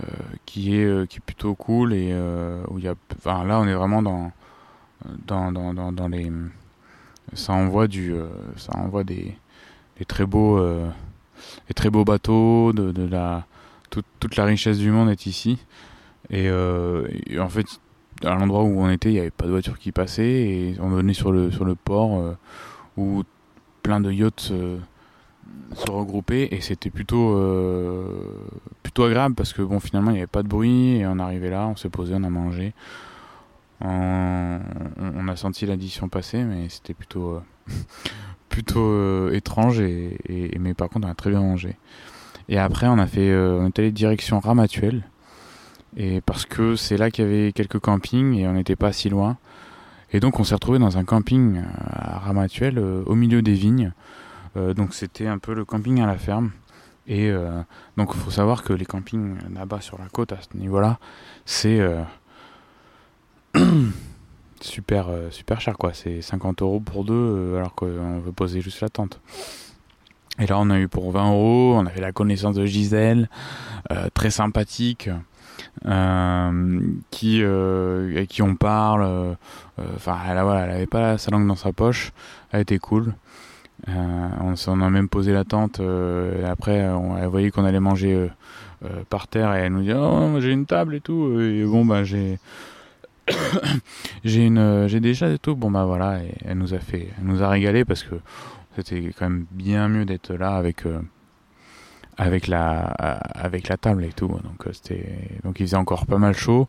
euh, 0.00 0.06
qui 0.46 0.74
est 0.74 1.08
qui 1.08 1.18
est 1.18 1.24
plutôt 1.24 1.54
cool 1.54 1.92
et 1.92 2.14
où 2.68 2.78
il 2.78 2.84
y 2.84 2.88
a, 2.88 2.94
enfin, 3.16 3.44
là 3.44 3.58
on 3.60 3.66
est 3.66 3.74
vraiment 3.74 4.02
dans 4.02 4.32
dans, 5.26 5.50
dans, 5.50 5.74
dans, 5.74 5.92
dans 5.92 6.08
les, 6.08 6.30
ça 7.32 7.52
envoie 7.52 7.88
du, 7.88 8.14
ça 8.56 8.76
envoie 8.76 9.02
des, 9.02 9.36
des 9.98 10.04
très 10.04 10.24
beaux, 10.24 10.64
des 11.68 11.74
très 11.74 11.90
beaux 11.90 12.04
bateaux, 12.04 12.72
de, 12.72 12.92
de 12.92 13.06
la 13.06 13.44
toute, 14.18 14.36
la 14.36 14.44
richesse 14.44 14.78
du 14.78 14.90
monde 14.90 15.10
est 15.10 15.26
ici. 15.26 15.58
Euh, 16.32 17.06
et, 17.26 17.38
en 17.38 17.48
fait, 17.48 17.66
à 18.24 18.34
l'endroit 18.34 18.62
où 18.62 18.80
on 18.80 18.90
était, 18.90 19.10
il 19.10 19.14
n'y 19.14 19.20
avait 19.20 19.30
pas 19.30 19.46
de 19.46 19.50
voiture 19.50 19.78
qui 19.78 19.92
passait. 19.92 20.24
Et 20.24 20.76
on 20.80 20.88
venait 20.88 21.14
sur 21.14 21.32
le, 21.32 21.50
sur 21.50 21.64
le 21.64 21.74
port 21.74 22.18
euh, 22.18 22.36
où 22.96 23.22
plein 23.82 24.00
de 24.00 24.10
yachts 24.10 24.50
euh, 24.52 24.78
se 25.74 25.90
regroupaient. 25.90 26.48
Et 26.52 26.60
c'était 26.60 26.90
plutôt, 26.90 27.38
plutôt 28.82 29.04
agréable 29.04 29.34
parce 29.34 29.52
que 29.52 29.62
bon, 29.62 29.80
finalement, 29.80 30.10
il 30.10 30.14
n'y 30.14 30.20
avait 30.20 30.26
pas 30.26 30.42
de 30.42 30.48
bruit. 30.48 30.96
Et 30.96 31.06
on 31.06 31.18
arrivait 31.18 31.50
là, 31.50 31.66
on 31.66 31.76
s'est 31.76 31.90
posé, 31.90 32.14
on 32.16 32.24
a 32.24 32.30
mangé. 32.30 32.72
On, 33.84 35.28
a 35.28 35.34
senti 35.36 35.66
l'addition 35.66 36.08
passer, 36.08 36.44
mais 36.44 36.68
c'était 36.68 36.94
plutôt, 36.94 37.42
plutôt 38.48 39.28
étrange. 39.30 39.80
Et, 39.80 40.16
et, 40.28 40.58
mais 40.58 40.72
par 40.72 40.88
contre, 40.88 41.08
on 41.08 41.10
a 41.10 41.14
très 41.14 41.30
bien 41.30 41.40
mangé. 41.40 41.76
Et 42.52 42.58
après, 42.58 42.86
euh, 42.86 43.58
on 43.58 43.66
est 43.66 43.78
allé 43.78 43.90
direction 43.92 44.38
Ramatuel. 44.38 45.04
Et 45.96 46.20
parce 46.20 46.44
que 46.44 46.76
c'est 46.76 46.98
là 46.98 47.10
qu'il 47.10 47.24
y 47.24 47.26
avait 47.26 47.52
quelques 47.52 47.78
campings 47.78 48.34
et 48.34 48.46
on 48.46 48.52
n'était 48.52 48.76
pas 48.76 48.92
si 48.92 49.08
loin. 49.08 49.38
Et 50.12 50.20
donc, 50.20 50.38
on 50.38 50.44
s'est 50.44 50.54
retrouvé 50.54 50.78
dans 50.78 50.98
un 50.98 51.04
camping 51.04 51.56
euh, 51.56 51.62
à 51.88 52.18
Ramatuel, 52.18 52.76
euh, 52.76 53.02
au 53.06 53.14
milieu 53.14 53.40
des 53.40 53.54
vignes. 53.54 53.92
donc, 54.54 54.92
c'était 54.92 55.28
un 55.28 55.38
peu 55.38 55.54
le 55.54 55.64
camping 55.64 56.02
à 56.02 56.06
la 56.06 56.18
ferme. 56.18 56.50
Et 57.08 57.32
donc 57.96 58.12
il 58.14 58.20
faut 58.20 58.30
savoir 58.30 58.62
que 58.62 58.72
les 58.72 58.84
campings 58.84 59.36
là-bas 59.52 59.80
sur 59.80 59.98
la 59.98 60.06
côte 60.06 60.30
à 60.32 60.36
ce 60.40 60.56
niveau-là, 60.56 61.00
c'est 61.44 61.80
super 64.60 65.08
super 65.30 65.60
cher 65.60 65.76
quoi. 65.76 65.94
C'est 65.94 66.22
50 66.22 66.62
euros 66.62 66.78
pour 66.78 67.04
deux 67.04 67.56
alors 67.56 67.74
qu'on 67.74 68.20
veut 68.20 68.30
poser 68.30 68.60
juste 68.60 68.82
la 68.82 68.88
tente. 68.88 69.20
Et 70.38 70.46
là, 70.46 70.58
on 70.58 70.70
a 70.70 70.78
eu 70.78 70.88
pour 70.88 71.10
20 71.10 71.30
euros, 71.30 71.74
on 71.76 71.86
avait 71.86 72.00
la 72.00 72.12
connaissance 72.12 72.54
de 72.54 72.64
Gisèle, 72.64 73.28
euh, 73.90 74.08
très 74.14 74.30
sympathique, 74.30 75.10
euh, 75.86 76.80
qui, 77.10 77.40
euh, 77.42 78.24
qui 78.26 78.42
on 78.42 78.56
parle. 78.56 79.36
Enfin, 79.94 80.16
elle, 80.28 80.40
voilà, 80.40 80.64
elle 80.64 80.70
avait 80.70 80.86
pas 80.86 81.18
sa 81.18 81.30
langue 81.30 81.46
dans 81.46 81.56
sa 81.56 81.72
poche, 81.72 82.12
elle 82.50 82.62
était 82.62 82.78
cool. 82.78 83.14
on, 83.88 84.54
on 84.66 84.80
a 84.80 84.90
même 84.90 85.08
posé 85.08 85.32
la 85.32 85.44
tente, 85.44 85.82
après, 86.46 86.88
on, 86.88 87.18
elle 87.18 87.26
voyait 87.26 87.50
qu'on 87.50 87.64
allait 87.64 87.80
manger 87.80 88.30
par 89.10 89.28
terre, 89.28 89.54
et 89.54 89.60
elle 89.60 89.72
nous 89.72 89.82
dit 89.82 89.92
Oh, 89.94 90.40
j'ai 90.40 90.50
une 90.50 90.66
table 90.66 90.94
et 90.94 91.00
tout. 91.00 91.38
Et 91.40 91.64
bon, 91.64 91.84
bah, 91.84 92.04
j'ai. 92.04 92.38
j'ai 94.24 94.46
une 94.46 94.88
j'ai 94.88 95.14
chats 95.14 95.30
et 95.30 95.38
tout 95.38 95.54
bon 95.54 95.70
bah 95.70 95.84
voilà 95.84 96.18
elle 96.44 96.58
nous 96.58 96.74
a 96.74 96.80
fait 96.80 97.06
elle 97.16 97.24
nous 97.24 97.40
a 97.40 97.48
régalé 97.48 97.84
parce 97.84 98.02
que 98.02 98.16
c'était 98.76 99.12
quand 99.16 99.28
même 99.28 99.46
bien 99.50 99.88
mieux 99.88 100.04
d'être 100.04 100.32
là 100.32 100.56
avec 100.56 100.86
euh, 100.86 101.00
avec 102.16 102.46
la 102.46 102.80
avec 102.80 103.68
la 103.68 103.76
table 103.76 104.04
et 104.04 104.12
tout. 104.12 104.28
Donc 104.28 104.66
euh, 104.66 104.72
c'était 104.72 105.28
donc 105.44 105.60
il 105.60 105.66
faisait 105.66 105.76
encore 105.76 106.06
pas 106.06 106.18
mal 106.18 106.34
chaud. 106.34 106.68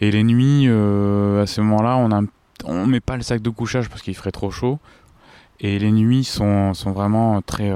Et 0.00 0.10
les 0.10 0.24
nuits 0.24 0.64
euh, 0.66 1.42
à 1.42 1.46
ce 1.46 1.60
moment-là, 1.60 1.96
on 1.96 2.10
a 2.10 2.22
on 2.64 2.86
met 2.86 3.00
pas 3.00 3.16
le 3.16 3.22
sac 3.22 3.42
de 3.42 3.50
couchage 3.50 3.88
parce 3.88 4.02
qu'il 4.02 4.14
ferait 4.14 4.32
trop 4.32 4.50
chaud. 4.50 4.78
Et 5.60 5.78
les 5.78 5.92
nuits 5.92 6.24
sont, 6.24 6.74
sont 6.74 6.92
vraiment 6.92 7.40
très 7.40 7.72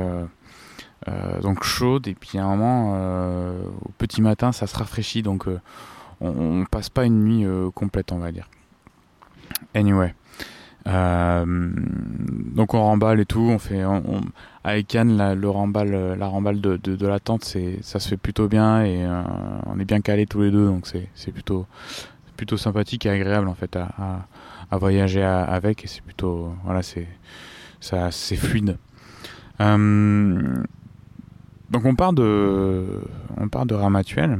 donc 1.41 1.65
chaudes 1.65 2.07
et 2.07 2.15
puis 2.15 2.37
à 2.39 2.45
un 2.45 2.55
moment 2.55 2.93
au 3.83 3.91
petit 3.97 4.21
matin 4.21 4.53
ça 4.53 4.67
se 4.67 4.77
rafraîchit 4.77 5.23
donc 5.23 5.47
on, 6.21 6.29
on, 6.29 6.67
passe 6.67 6.91
pas 6.91 7.07
une 7.07 7.25
nuit 7.25 7.47
complète 7.73 8.13
on 8.13 8.19
va 8.19 8.33
dire. 8.33 8.51
Anyway. 9.75 10.13
Euh, 12.59 12.63
donc 12.63 12.75
on 12.75 12.81
remballe 12.83 13.21
et 13.21 13.27
tout, 13.27 13.41
on 13.41 13.59
fait 13.59 13.83
avec 14.65 14.89
Cannes 14.89 15.17
la, 15.17 15.35
le 15.35 15.49
remballe, 15.49 16.17
la 16.19 16.27
remballe 16.27 16.61
de, 16.61 17.07
la 17.07 17.21
tente, 17.21 17.45
c'est 17.45 17.79
ça 17.83 18.01
se 18.01 18.09
fait 18.09 18.17
plutôt 18.17 18.49
bien 18.49 18.85
et 18.85 19.05
euh, 19.05 19.23
on 19.67 19.79
est 19.79 19.85
bien 19.85 20.01
calés 20.01 20.27
tous 20.27 20.43
les 20.43 20.51
deux, 20.51 20.67
donc 20.67 20.87
c'est 20.87 21.33
plutôt 21.33 21.67
plutôt 22.37 22.57
sympathique 22.57 23.05
et 23.07 23.11
agréable 23.11 23.49
en 23.49 23.55
fait 23.55 23.75
à, 23.75 24.27
à, 24.71 24.77
voyager 24.79 25.23
avec 25.25 25.85
et 25.85 25.89
c'est 25.89 26.03
plutôt 26.03 26.53
voilà 26.65 26.83
c'est 26.83 27.09
ça 27.81 28.11
c'est 28.11 28.37
fluide. 28.37 28.77
Euh, 29.61 30.65
donc 31.71 31.85
on 31.85 31.95
part 31.95 32.13
de 32.13 32.87
on 33.37 33.49
part 33.49 33.67
de 33.67 33.75
Ramatuel 33.75 34.39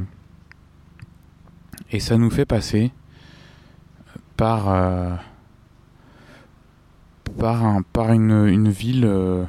et 1.91 1.99
ça 1.99 2.17
nous 2.17 2.29
fait 2.29 2.45
passer 2.45 2.91
par 4.37 4.69
euh, 4.69 5.15
par, 7.39 7.65
un, 7.65 7.81
par 7.81 8.11
une, 8.11 8.69
ville. 8.69 9.05
Euh, 9.05 9.45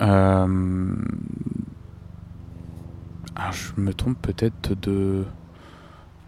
euh, 0.00 0.94
alors 3.36 3.52
je 3.52 3.80
me 3.80 3.94
trompe 3.94 4.20
peut-être 4.20 4.78
de 4.80 5.24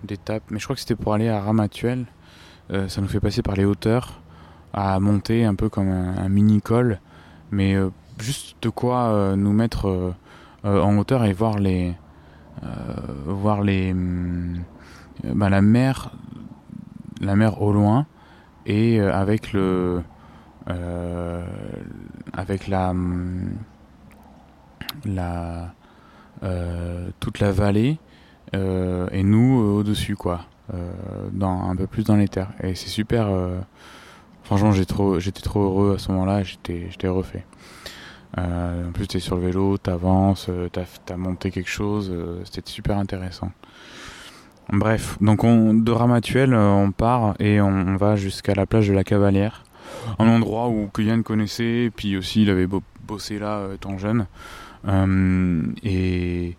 d'étape, 0.05 0.43
mais 0.51 0.59
je 0.59 0.65
crois 0.65 0.77
que 0.77 0.81
c'était 0.81 0.97
pour 0.97 1.15
aller 1.15 1.29
à 1.29 1.41
Ramatuel. 1.41 2.07
Euh, 2.71 2.89
ça 2.89 3.01
nous 3.01 3.09
fait 3.09 3.21
passer 3.21 3.43
par 3.43 3.57
les 3.57 3.65
hauteurs, 3.65 4.21
à 4.73 5.01
monter 5.01 5.45
un 5.45 5.55
peu 5.55 5.69
comme 5.69 5.89
un, 5.89 6.29
mini-col, 6.29 7.01
mais 7.51 7.75
euh, 7.75 7.91
juste 8.19 8.57
de 8.63 8.69
quoi 8.69 9.35
nous 9.37 9.53
mettre 9.53 10.15
en 10.63 10.99
hauteur 10.99 11.25
et 11.25 11.33
voir 11.33 11.59
les 11.59 11.95
voir 13.27 13.63
les 13.63 13.95
bah, 15.25 15.51
la 15.51 15.61
mer 15.61 16.13
la 17.21 17.37
mer 17.37 17.61
au 17.61 17.73
loin 17.73 18.07
et 18.67 19.01
avec 19.01 19.53
le 19.53 20.03
euh, 20.71 21.43
avec 22.33 22.69
la, 22.69 22.95
la 25.05 25.75
euh, 26.43 27.11
toute 27.21 27.39
la 27.39 27.53
vallée 27.53 27.99
euh, 28.55 29.07
et 29.13 29.23
nous 29.23 29.59
au 29.59 29.83
dessus 29.83 30.17
quoi, 30.17 30.47
dans 31.33 31.69
un 31.69 31.77
peu 31.77 31.87
plus 31.87 32.05
dans 32.05 32.17
les 32.17 32.29
terres. 32.29 32.53
Et 32.63 32.75
c'est 32.75 32.89
super. 32.89 33.29
franchement, 34.43 34.73
j'étais 34.73 34.85
trop 35.43 35.61
heureux 35.61 35.95
à 35.97 35.99
ce 35.99 36.11
moment-là. 36.13 36.43
J'étais, 36.43 37.09
refait. 37.09 37.45
En 38.37 38.91
plus, 38.93 39.07
t'es 39.07 39.21
sur 39.21 39.37
le 39.37 39.43
vélo, 39.43 39.77
t'avances, 39.77 40.49
t'as 40.73 40.85
as 41.13 41.17
monté 41.17 41.51
quelque 41.51 41.71
chose, 41.71 42.13
c'était 42.45 42.71
super 42.71 42.99
intéressant. 42.99 43.53
Bref, 44.73 45.19
donc 45.21 45.45
on, 45.45 45.75
de 45.75 45.93
Ramatuel, 45.93 46.55
on 46.55 46.91
part 46.91 47.35
et 47.39 47.61
on 47.61 47.97
va 47.97 48.17
jusqu'à 48.17 48.55
la 48.55 48.65
plage 48.65 48.89
de 48.89 48.95
la 48.95 49.05
Cavalière 49.05 49.63
un 50.19 50.29
endroit 50.29 50.69
où 50.69 50.89
que 50.89 51.03
Yann 51.03 51.23
connaissait, 51.23 51.91
puis 51.95 52.17
aussi 52.17 52.43
il 52.43 52.51
avait 52.51 52.69
bossé 53.07 53.39
là 53.39 53.59
euh, 53.59 53.75
étant 53.75 53.99
jeune. 53.99 54.27
Euh, 54.87 55.63
et, 55.83 56.57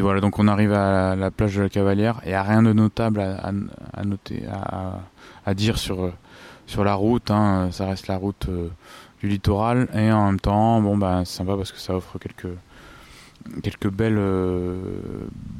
voilà, 0.00 0.20
donc 0.20 0.38
on 0.38 0.48
arrive 0.48 0.72
à 0.72 1.16
la 1.16 1.30
plage 1.30 1.56
de 1.56 1.62
la 1.62 1.68
Cavalière 1.68 2.20
et 2.24 2.30
il 2.30 2.36
rien 2.36 2.62
de 2.62 2.72
notable 2.72 3.20
à, 3.20 4.04
noter, 4.04 4.42
à, 5.44 5.54
dire 5.54 5.78
sur, 5.78 6.12
sur 6.66 6.84
la 6.84 6.94
route. 6.94 7.30
Hein. 7.30 7.68
Ça 7.70 7.86
reste 7.86 8.08
la 8.08 8.16
route 8.16 8.46
euh, 8.48 8.68
du 9.20 9.28
littoral 9.28 9.88
et 9.94 10.10
en 10.12 10.26
même 10.26 10.40
temps, 10.40 10.80
bon 10.80 10.96
bah 10.96 11.22
c'est 11.24 11.36
sympa 11.36 11.56
parce 11.56 11.72
que 11.72 11.78
ça 11.78 11.94
offre 11.94 12.18
quelques 12.18 12.52
quelques 13.62 13.90
belles 13.90 14.20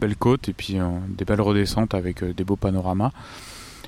belles 0.01 0.17
côtes 0.17 0.49
et 0.49 0.55
puis 0.55 0.79
des 1.09 1.25
belles 1.27 1.41
redescentes 1.41 1.95
avec 1.95 2.25
des 2.25 2.45
beaux 2.45 2.57
panoramas. 2.57 3.13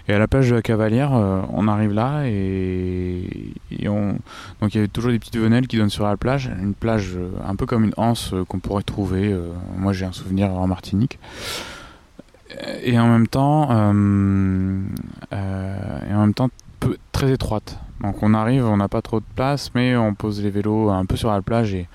Et 0.08 0.14
à 0.14 0.18
la 0.18 0.28
plage 0.28 0.50
de 0.50 0.54
la 0.54 0.62
Cavalière, 0.62 1.14
euh, 1.14 1.40
on 1.52 1.66
arrive 1.66 1.92
là 1.92 2.22
et, 2.26 3.52
on... 3.88 4.16
donc 4.60 4.75
il 4.75 4.76
y 4.76 4.78
avait 4.78 4.88
toujours 4.88 5.10
des 5.10 5.18
petites 5.18 5.36
venelles 5.36 5.66
qui 5.66 5.78
donnent 5.78 5.90
sur 5.90 6.04
la 6.04 6.16
plage, 6.16 6.50
une 6.60 6.75
plage 6.75 7.14
euh, 7.16 7.30
un 7.46 7.56
peu 7.56 7.66
comme 7.66 7.82
une 7.84 7.94
anse 7.96 8.32
euh, 8.32 8.44
qu'on 8.44 8.60
pourrait 8.60 8.84
trouver. 8.84 9.36
Moi, 9.76 9.92
j'ai 9.92 10.04
un 10.04 10.12
souvenir 10.12 10.52
en 10.52 10.66
Martinique. 10.66 11.18
Et 12.84 12.98
en 12.98 13.08
même 13.08 13.26
temps, 13.26 13.70
et 13.70 13.75
en 15.34 16.20
même 16.20 16.34
temps 16.34 16.48
très 17.12 17.32
étroite. 17.32 17.78
Donc 18.00 18.22
on 18.22 18.34
arrive, 18.34 18.64
on 18.66 18.76
n'a 18.76 18.88
pas 18.88 19.02
trop 19.02 19.20
de 19.20 19.26
place, 19.34 19.72
mais 19.75 19.96
on 19.96 20.14
pose 20.14 20.42
les 20.42 20.50
vélos 20.50 20.90
un 20.90 21.04
peu 21.06 21.16
sur 21.16 21.30
la 21.30 21.42
plage 21.42 21.75
et 21.75 21.88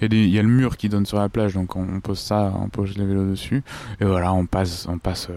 il 0.00 0.28
y, 0.28 0.38
a 0.38 0.42
le 0.42 0.48
mur 0.48 0.76
qui 0.76 0.88
donne 0.88 1.06
sur 1.06 1.18
la 1.18 1.28
plage, 1.28 1.54
donc 1.54 1.76
on, 1.76 2.00
pose 2.00 2.18
ça, 2.18 2.52
on 2.60 2.68
pose 2.68 2.96
les 2.96 3.04
vélos 3.04 3.30
dessus. 3.30 3.62
Et 4.00 4.04
voilà, 4.04 4.32
on 4.32 4.46
passe, 4.46 4.86
on 4.88 4.98
passe 4.98 5.28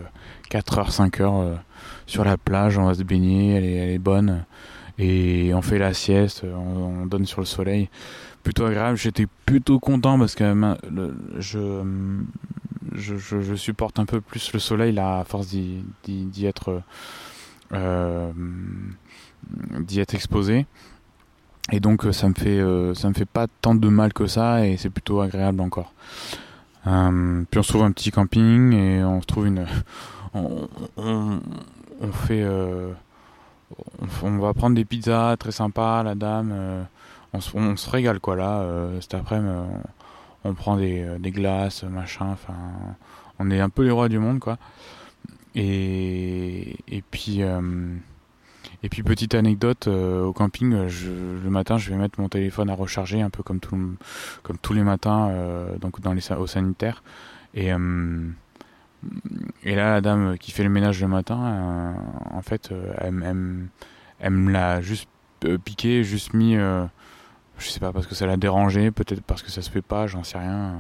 4 0.50 0.78
heures, 0.78 0.92
5 0.92 1.20
heures 1.22 1.60
sur 2.06 2.24
la 2.24 2.38
plage, 2.38 2.78
on 2.78 2.86
va 2.86 2.94
se 2.94 3.04
baigner, 3.04 3.56
elle 3.56 3.66
est, 3.66 4.00
bonne. 4.00 4.46
Et 5.00 5.52
on 5.56 5.62
fait 5.62 5.80
la 5.80 5.94
sieste, 5.94 6.44
on, 6.44 7.02
on, 7.02 7.06
donne 7.06 7.26
sur 7.26 7.42
le 7.42 7.46
soleil. 7.46 7.90
Plutôt 8.44 8.66
agréable, 8.66 8.98
j'étais 8.98 9.28
plutôt 9.46 9.80
content 9.80 10.18
parce 10.18 10.34
que 10.34 10.76
je, 11.38 11.84
supporte 13.56 14.00
un 14.00 14.06
peu 14.06 14.20
plus 14.20 14.52
le 14.54 14.60
soleil 14.60 14.94
là, 14.94 15.20
à 15.20 15.24
force 15.24 15.48
d'y 15.48 16.46
être, 16.46 16.82
euh, 17.72 18.32
d'y 19.80 20.00
être 20.00 20.16
exposé. 20.16 20.66
Et 21.72 21.80
donc 21.80 22.06
ça 22.12 22.28
me 22.28 22.34
fait 22.34 22.60
euh, 22.60 22.94
ça 22.94 23.08
me 23.10 23.14
fait 23.14 23.26
pas 23.26 23.48
tant 23.62 23.76
de 23.76 23.88
mal 23.88 24.14
que 24.14 24.28
ça 24.28 24.66
et 24.66 24.78
c'est 24.78 24.90
plutôt 24.90 25.22
agréable 25.22 25.62
encore. 25.62 25.94
Euh, 26.88 27.44
puis 27.50 27.60
on 27.60 27.64
se 27.64 27.70
trouve 27.70 27.84
un 27.84 27.92
petit 27.92 28.12
camping 28.12 28.74
et 28.74 29.04
on 29.04 29.22
se 29.22 29.28
trouve 29.28 29.48
une 29.48 29.68
on, 30.34 30.68
fait 32.12 32.42
euh, 32.42 32.92
on, 34.24 34.38
va 34.38 34.54
prendre 34.54 34.76
des 34.76 34.86
pizzas 34.86 35.38
très 35.38 35.52
sympas 35.52 36.02
la 36.02 36.16
dame 36.16 36.52
euh, 36.52 36.84
on, 37.34 37.40
on, 37.54 37.76
se 37.76 37.90
régale 37.90 38.20
quoi 38.20 38.36
là 38.36 38.62
euh, 38.62 39.00
cet 39.00 39.14
après-midi 39.14 39.54
on, 40.44 40.56
prend 40.56 40.78
des, 40.78 41.06
des 41.20 41.32
glaces 41.32 41.84
machin 41.84 42.30
enfin 42.32 42.56
on 43.38 43.52
est 43.52 43.60
un 43.60 43.70
peu 43.70 43.84
les 43.84 43.92
rois 43.92 44.10
du 44.10 44.18
monde 44.18 44.40
quoi 44.40 44.58
et 45.54 46.78
et 46.88 47.04
puis 47.12 47.44
et 48.84 48.90
puis 48.90 49.04
petite 49.04 49.36
anecdote 49.36 49.88
euh, 49.88 50.24
au 50.24 50.34
camping, 50.34 50.88
je, 50.88 51.12
le 51.12 51.50
matin, 51.50 51.78
je 51.78 51.90
vais 51.92 51.98
mettre 51.98 52.20
mon 52.20 52.30
téléphone 52.30 52.70
à 52.70 52.74
recharger 52.74 53.22
un 53.22 53.30
peu 53.30 53.44
comme 53.44 53.60
tous 53.60 54.74
les 54.74 54.84
matins, 54.84 55.30
euh, 55.30 55.78
donc 55.78 56.02
dans 56.02 56.14
les 56.14 56.32
au 56.32 56.48
sanitaire. 56.48 57.04
Et 57.54 57.72
euh, 57.74 58.30
là, 59.64 59.94
la 59.94 60.02
dame 60.02 60.38
qui 60.38 60.52
fait 60.52 60.64
le 60.64 60.70
ménage 60.70 61.02
le 61.02 61.08
matin, 61.08 61.40
euh, 61.44 61.94
en 62.32 62.42
fait, 62.42 62.72
euh, 62.72 62.94
elle, 64.20 64.32
me 64.32 64.52
l'a 64.52 64.82
juste 64.82 65.10
euh, 65.46 65.58
piqué, 65.58 66.04
juste 66.04 66.34
mis. 66.34 66.56
je 66.56 67.70
sais 67.70 67.80
pas 67.80 67.92
parce 67.92 68.08
que 68.08 68.16
ça 68.16 68.26
l'a 68.26 68.38
dérangé, 68.38 68.92
peut-être 68.92 69.22
parce 69.22 69.44
que 69.44 69.52
ça 69.52 69.62
se 69.62 69.70
fait 69.70 69.82
pas, 69.82 70.08
j'en 70.08 70.24
sais 70.24 70.38
rien. 70.38 70.80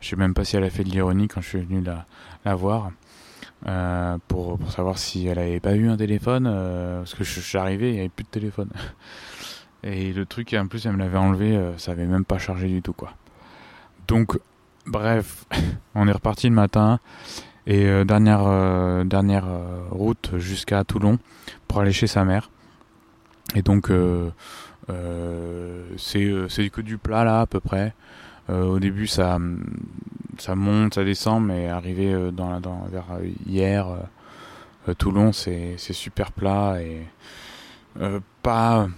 Je 0.00 0.08
sais 0.08 0.16
même 0.16 0.34
pas 0.34 0.44
si 0.44 0.56
elle 0.56 0.64
a 0.64 0.70
fait 0.70 0.84
de 0.84 0.90
l'ironie 0.90 1.28
quand 1.28 1.40
je 1.40 1.48
suis 1.48 1.60
venu 1.60 1.80
la, 1.80 2.06
la 2.44 2.54
voir. 2.54 2.90
Euh, 3.68 4.16
pour, 4.28 4.58
pour 4.58 4.70
savoir 4.70 4.96
si 4.96 5.26
elle 5.26 5.40
avait 5.40 5.58
pas 5.58 5.74
eu 5.74 5.88
un 5.88 5.96
téléphone 5.96 6.46
euh, 6.46 6.98
parce 6.98 7.14
que 7.14 7.24
je, 7.24 7.40
suis 7.40 7.58
arrivé 7.58 7.88
il 7.88 7.94
n'y 7.94 7.98
avait 7.98 8.08
plus 8.08 8.22
de 8.22 8.28
téléphone 8.28 8.68
et 9.82 10.12
le 10.12 10.24
truc 10.24 10.54
en 10.54 10.68
plus 10.68 10.86
elle 10.86 10.92
me 10.92 10.98
l'avait 10.98 11.18
enlevé 11.18 11.56
euh, 11.56 11.76
ça 11.76 11.90
avait 11.90 12.06
même 12.06 12.24
pas 12.24 12.38
chargé 12.38 12.68
du 12.68 12.80
tout 12.80 12.92
quoi 12.92 13.14
donc 14.06 14.38
Bref, 14.86 15.46
on 15.96 16.06
est 16.06 16.12
reparti 16.12 16.48
le 16.48 16.54
matin 16.54 17.00
et 17.66 18.04
dernière 18.04 19.04
dernière 19.04 19.46
route 19.90 20.38
jusqu'à 20.38 20.84
Toulon 20.84 21.18
pour 21.66 21.80
aller 21.80 21.90
chez 21.90 22.06
sa 22.06 22.24
mère. 22.24 22.50
Et 23.56 23.62
donc 23.62 23.90
c'est 25.96 26.70
que 26.70 26.80
du 26.80 26.98
plat 26.98 27.24
là 27.24 27.40
à 27.40 27.46
peu 27.46 27.58
près. 27.58 27.96
Au 28.48 28.78
début 28.78 29.06
ça 29.06 29.38
ça 30.38 30.54
monte, 30.54 30.94
ça 30.94 31.04
descend, 31.04 31.44
mais 31.44 31.68
arrivé 31.68 32.12
la, 32.12 32.30
dans, 32.30 32.86
vers 32.90 33.06
hier, 33.46 33.86
Toulon, 34.98 35.32
c'est 35.32 35.76
super 35.78 36.30
plat 36.32 36.76
et 36.80 37.06
pas 38.42 38.88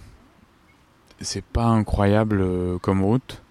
c'est 1.20 1.44
pas 1.44 1.66
incroyable 1.66 2.44
comme 2.80 3.02
route, 3.02 3.42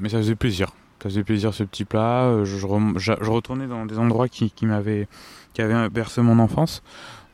mais 0.00 0.08
ça 0.08 0.18
faisait 0.18 0.34
plaisir. 0.34 0.70
Ça 1.02 1.10
faisait 1.10 1.24
plaisir 1.24 1.52
ce 1.52 1.64
petit 1.64 1.84
plat. 1.84 2.44
Je, 2.44 2.66
retournais 2.66 3.66
dans 3.66 3.84
des 3.84 3.98
endroits 3.98 4.28
qui, 4.28 4.50
qui 4.50 4.64
m'avaient 4.64 5.06
qui 5.52 5.62
avaient 5.62 5.88
bercé 5.90 6.22
mon 6.22 6.38
enfance. 6.38 6.82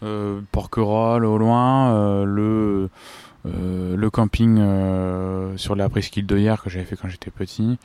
Euh, 0.03 0.41
Porquerolles 0.51 1.27
au 1.27 1.37
loin, 1.37 1.95
euh, 1.95 2.25
le 2.25 2.43
euh, 2.43 2.89
le 3.45 4.09
camping 4.11 4.59
euh, 4.59 5.57
sur 5.57 5.77
la 5.77 5.89
presqu'île 5.89 6.27
de 6.27 6.37
hier 6.37 6.63
que 6.63 6.71
j'avais 6.71 6.85
fait 6.85 6.97
quand 6.97 7.09
j'étais 7.09 7.31
petit. 7.31 7.79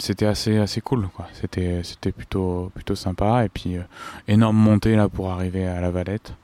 c'était 0.00 0.26
assez 0.26 0.58
assez 0.58 0.80
cool 0.80 1.08
quoi. 1.08 1.26
C'était 1.32 1.82
c'était 1.82 2.12
plutôt 2.12 2.70
plutôt 2.74 2.94
sympa 2.94 3.44
et 3.44 3.48
puis 3.48 3.76
énorme 4.28 4.56
montée 4.56 4.96
là 4.96 5.08
pour 5.08 5.30
arriver 5.30 5.66
à 5.66 5.80
la 5.80 5.90
Valette 5.90 6.34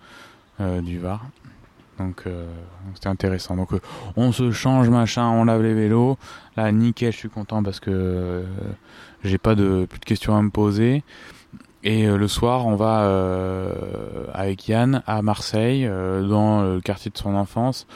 du 0.59 0.99
Var. 0.99 1.25
Donc 1.99 2.25
c'était 2.95 3.09
intéressant. 3.09 3.57
Donc 3.57 3.71
on 4.17 4.33
se 4.33 4.51
change 4.51 4.89
machin, 4.89 5.29
on 5.29 5.45
lave 5.45 5.63
les 5.63 5.75
vélos. 5.75 6.17
Là 6.57 6.73
nickel, 6.73 7.13
je 7.13 7.19
suis 7.19 7.31
content 7.31 7.63
parce 7.63 7.79
que 7.79 8.45
j'ai 9.23 9.39
pas 9.39 9.55
de 9.55 9.87
plus 9.89 10.01
de 10.01 10.05
questions 10.05 10.37
à 10.37 10.43
me 10.43 10.51
poser. 10.51 11.05
Et 11.83 12.07
euh, 12.07 12.17
le 12.17 12.29
soir, 12.29 12.67
on 12.67 12.77
va 12.77 13.03
euh, 13.03 14.27
avec 14.35 14.69
Yann 14.69 15.03
à 15.07 15.23
Marseille, 15.23 15.87
euh, 15.87 16.27
dans 16.27 16.63
le 16.63 16.81
quartier 16.81 17.11
de 17.11 17.17
son 17.17 17.35
enfance, 17.35 17.87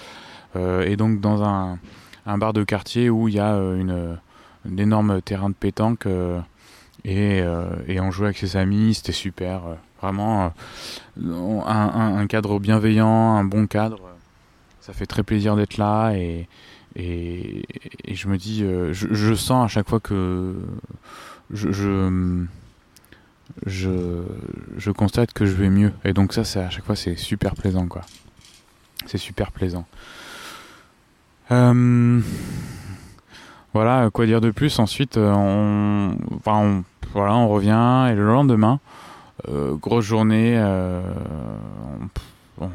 et 0.57 0.97
donc 0.97 1.21
dans 1.21 1.43
un, 1.43 1.81
bar 2.39 2.53
de 2.53 2.63
quartier 2.63 3.11
où 3.11 3.27
il 3.27 3.35
y 3.35 3.41
a 3.41 3.57
une, 3.57 4.17
un 4.69 4.77
énorme 4.77 5.21
terrain 5.21 5.49
de 5.49 5.55
pétanque, 5.55 6.07
et, 7.05 7.45
on 8.01 8.11
jouait 8.13 8.27
avec 8.27 8.39
ses 8.39 8.57
amis, 8.57 8.95
c'était 8.95 9.11
super, 9.11 9.63
vraiment 10.01 10.53
un, 11.17 12.27
cadre 12.29 12.61
bienveillant, 12.61 13.35
un 13.37 13.43
bon 13.43 13.67
cadre. 13.67 13.99
Ça 14.81 14.93
fait 14.93 15.07
très 15.07 15.25
plaisir 15.25 15.57
d'être 15.57 15.77
là 15.77 16.13
et, 16.13 16.47
je 16.95 18.29
me 18.29 18.37
dis, 18.37 18.65
je, 18.93 19.35
sens 19.35 19.65
à 19.65 19.69
chaque 19.69 19.89
fois 19.89 19.99
que 19.99 20.55
je 21.51 22.47
je, 23.67 24.23
je 24.77 24.91
constate 24.91 25.33
que 25.33 25.47
je 25.47 25.53
vais 25.53 25.71
mieux. 25.71 25.93
Et 26.05 26.13
donc 26.13 26.33
ça, 26.33 26.45
c'est 26.45 26.61
à 26.61 26.71
chaque 26.71 26.85
fois, 26.85 26.97
c'est 26.97 27.17
super 27.17 27.55
plaisant, 27.55 27.87
quoi. 27.87 28.03
C'est 29.07 29.19
super 29.19 29.53
plaisant. 29.53 29.87
Euh, 31.51 32.21
voilà, 33.75 34.09
quoi 34.11 34.27
dire 34.27 34.41
de 34.41 34.51
plus 34.51 34.79
Ensuite, 34.79 35.17
euh, 35.17 35.33
on, 35.33 36.17
enfin, 36.37 36.59
on, 36.59 36.85
voilà, 37.13 37.35
on 37.35 37.49
revient 37.49 38.09
et 38.11 38.15
le 38.15 38.25
lendemain, 38.25 38.81
euh, 39.49 39.75
grosse 39.75 40.05
journée, 40.05 40.59
on, 42.61 42.71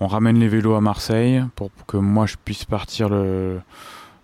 on, 0.00 0.06
ramène 0.06 0.38
les 0.38 0.48
vélos 0.48 0.74
à 0.74 0.80
Marseille 0.80 1.42
pour 1.56 1.70
que 1.86 1.96
moi 1.96 2.26
je 2.26 2.36
puisse 2.42 2.64
partir 2.64 3.08
le 3.08 3.60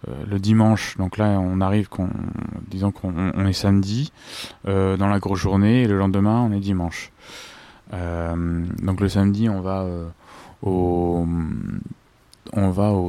le 0.09 0.39
dimanche, 0.39 0.97
donc 0.97 1.17
là 1.17 1.39
on 1.41 1.61
arrive, 1.61 1.89
disons 2.69 2.91
qu'on 2.91 3.47
est 3.47 3.53
samedi 3.53 4.13
euh, 4.67 4.97
dans 4.97 5.09
la 5.09 5.21
grosse 5.21 5.39
journée 5.39 5.83
et 5.83 5.87
le 5.87 5.97
lendemain 5.97 6.41
on 6.41 6.53
est 6.53 6.61
dimanche. 6.61 7.13
Euh, 7.93 8.65
donc 8.83 9.01
le 9.01 9.09
samedi 9.09 9.49
on 9.49 9.61
va 9.61 9.87
au 10.63 11.25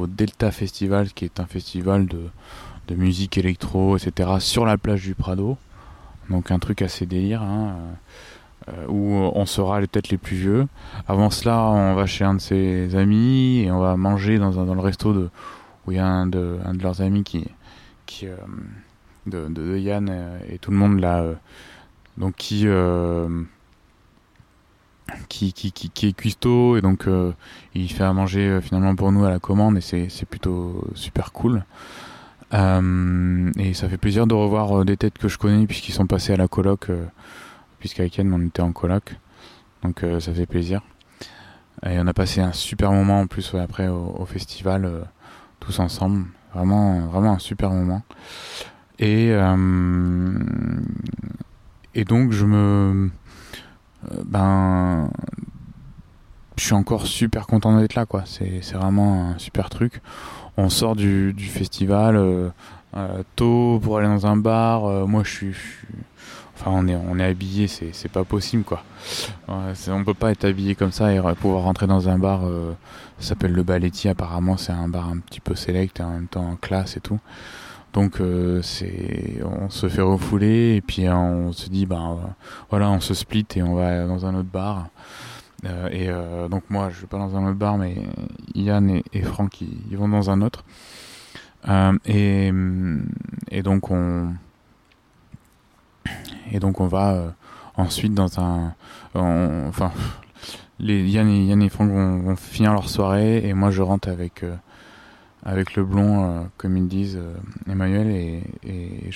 Delta 0.06 0.52
Festival 0.52 1.12
qui 1.12 1.24
est 1.24 1.40
un 1.40 1.46
festival 1.46 2.06
de, 2.06 2.28
de 2.88 2.94
musique 2.94 3.38
électro 3.38 3.96
etc 3.96 4.34
sur 4.38 4.64
la 4.64 4.78
plage 4.78 5.02
du 5.02 5.14
Prado 5.14 5.56
donc 6.28 6.50
un 6.50 6.58
truc 6.58 6.82
assez 6.82 7.06
délire 7.06 7.42
hein, 7.42 7.76
où 8.88 9.14
on 9.14 9.46
sera 9.46 9.80
peut-être 9.80 10.10
les 10.10 10.18
plus 10.18 10.36
vieux 10.36 10.66
avant 11.08 11.30
cela 11.30 11.62
on 11.62 11.94
va 11.94 12.04
chez 12.06 12.24
un 12.24 12.34
de 12.34 12.40
ses 12.40 12.94
amis 12.94 13.60
et 13.60 13.70
on 13.70 13.80
va 13.80 13.96
manger 13.96 14.38
dans, 14.38 14.50
dans 14.50 14.74
le 14.74 14.80
resto 14.80 15.14
de 15.14 15.30
où 15.86 15.92
il 15.92 15.96
y 15.96 16.00
a 16.00 16.06
un 16.06 16.26
de, 16.26 16.58
leurs 16.80 17.00
amis 17.00 17.24
qui, 17.24 17.46
euh, 18.24 18.36
de, 19.26 19.78
Yann 19.78 20.08
euh, 20.10 20.38
et 20.48 20.58
tout 20.58 20.70
le 20.70 20.76
monde 20.76 21.00
là, 21.00 21.22
euh, 21.22 21.34
donc 22.16 22.34
qui, 22.36 22.66
qui, 25.28 25.72
qui, 25.72 26.06
est 26.06 26.12
cuistot 26.12 26.76
et 26.76 26.80
donc 26.80 27.06
il 27.74 27.92
fait 27.92 28.04
à 28.04 28.12
manger 28.12 28.60
finalement 28.62 28.94
pour 28.94 29.12
nous 29.12 29.24
à 29.24 29.30
la 29.30 29.38
commande 29.38 29.76
et 29.76 29.80
c'est, 29.80 30.26
plutôt 30.26 30.86
super 30.94 31.32
cool. 31.32 31.64
et 32.52 33.74
ça 33.74 33.88
fait 33.88 33.98
plaisir 33.98 34.26
de 34.26 34.34
revoir 34.34 34.84
des 34.84 34.96
têtes 34.96 35.18
que 35.18 35.28
je 35.28 35.38
connais 35.38 35.66
puisqu'ils 35.66 35.92
sont 35.92 36.06
passés 36.06 36.32
à 36.32 36.36
la 36.36 36.48
coloc, 36.48 36.88
puisqu'avec 37.80 38.16
Yann 38.16 38.32
on 38.32 38.40
était 38.46 38.62
en 38.62 38.72
coloc, 38.72 39.16
donc 39.82 40.04
ça 40.20 40.32
fait 40.32 40.46
plaisir. 40.46 40.82
Et 41.84 41.98
on 41.98 42.06
a 42.06 42.14
passé 42.14 42.40
un 42.40 42.52
super 42.52 42.92
moment 42.92 43.20
en 43.20 43.26
plus 43.26 43.54
après 43.54 43.88
au 43.88 44.24
festival 44.24 45.06
tous 45.60 45.78
ensemble. 45.78 46.26
Vraiment, 46.54 47.00
vraiment 47.06 47.32
un 47.32 47.38
super 47.38 47.70
moment. 47.70 48.02
Et, 48.98 49.30
euh, 49.32 50.38
et 51.94 52.04
donc, 52.04 52.32
je 52.32 52.44
me. 52.44 53.10
Euh, 54.12 54.22
ben. 54.24 55.10
Je 56.56 56.66
suis 56.66 56.74
encore 56.74 57.08
super 57.08 57.48
content 57.48 57.76
d'être 57.80 57.96
là, 57.96 58.06
quoi. 58.06 58.22
C'est 58.26 58.60
vraiment 58.74 59.30
un 59.30 59.38
super 59.38 59.68
truc. 59.70 60.00
On 60.56 60.68
sort 60.68 60.94
du, 60.94 61.32
du 61.32 61.46
festival 61.46 62.14
euh, 62.16 62.50
tôt 63.34 63.80
pour 63.82 63.98
aller 63.98 64.06
dans 64.06 64.26
un 64.28 64.36
bar. 64.36 65.08
moi, 65.08 65.24
je 65.24 65.30
suis, 65.30 65.52
je 65.52 65.58
suis 65.58 65.88
Enfin, 66.56 66.70
on 66.72 66.86
est, 66.86 66.94
on 66.94 67.18
est 67.18 67.24
habillé, 67.24 67.66
c'est 67.66 68.08
pas 68.12 68.24
possible 68.24 68.62
quoi. 68.62 68.84
on 69.48 70.04
peut 70.04 70.14
pas 70.14 70.30
être 70.30 70.44
habillé 70.44 70.74
comme 70.74 70.92
ça 70.92 71.12
et 71.12 71.20
pouvoir 71.34 71.62
rentrer 71.62 71.86
dans 71.86 72.08
un 72.08 72.18
bar. 72.18 72.46
Euh, 72.46 72.72
ça 73.18 73.30
s'appelle 73.30 73.52
le 73.52 73.62
Baletti, 73.62 74.08
apparemment, 74.08 74.56
c'est 74.56 74.72
un 74.72 74.88
bar 74.88 75.08
un 75.08 75.18
petit 75.18 75.40
peu 75.40 75.56
select 75.56 75.98
et 75.98 76.02
en 76.02 76.10
même 76.10 76.28
temps 76.28 76.56
classe 76.60 76.96
et 76.96 77.00
tout. 77.00 77.18
Donc, 77.92 78.20
euh, 78.20 78.60
c'est, 78.62 79.40
on 79.44 79.68
se 79.68 79.88
fait 79.88 80.02
refouler 80.02 80.76
et 80.76 80.80
puis 80.80 81.06
euh, 81.06 81.14
on 81.14 81.52
se 81.52 81.68
dit, 81.68 81.86
ben 81.86 82.18
voilà, 82.70 82.90
on 82.90 83.00
se 83.00 83.14
split 83.14 83.46
et 83.56 83.62
on 83.62 83.74
va 83.74 84.06
dans 84.06 84.24
un 84.26 84.34
autre 84.34 84.50
bar. 84.52 84.88
et 85.90 86.08
donc, 86.50 86.62
moi, 86.70 86.90
je 86.90 87.00
vais 87.00 87.06
pas 87.08 87.18
dans 87.18 87.36
un 87.36 87.46
autre 87.46 87.58
bar, 87.58 87.78
mais 87.78 87.96
Yann 88.54 89.02
et, 89.12 89.22
Franck, 89.22 89.60
ils, 89.60 89.96
vont 89.96 90.08
dans 90.08 90.30
un 90.30 90.40
autre. 90.40 90.64
et 92.06 92.52
donc, 93.62 93.90
on 93.90 94.34
et 96.54 96.60
donc 96.60 96.80
on 96.80 96.86
va 96.86 97.12
euh, 97.14 97.28
ensuite 97.76 98.14
dans 98.14 98.40
un... 98.40 98.74
enfin, 99.14 99.90
Yann 100.78 101.28
et, 101.28 101.46
Yann 101.46 101.60
et 101.60 101.68
Franck 101.68 101.90
vont, 101.90 102.36
finir 102.36 102.72
leur 102.72 102.88
soirée 102.88 103.46
et 103.46 103.54
moi 103.54 103.72
je 103.72 103.82
rentre 103.82 104.08
avec 104.08 104.44
euh, 104.44 104.54
avec 105.42 105.74
le 105.74 105.84
blond 105.84 106.24
euh, 106.24 106.42
comme 106.56 106.76
ils 106.76 106.86
disent 106.86 107.20
Emmanuel 107.68 108.08
et, 108.08 109.10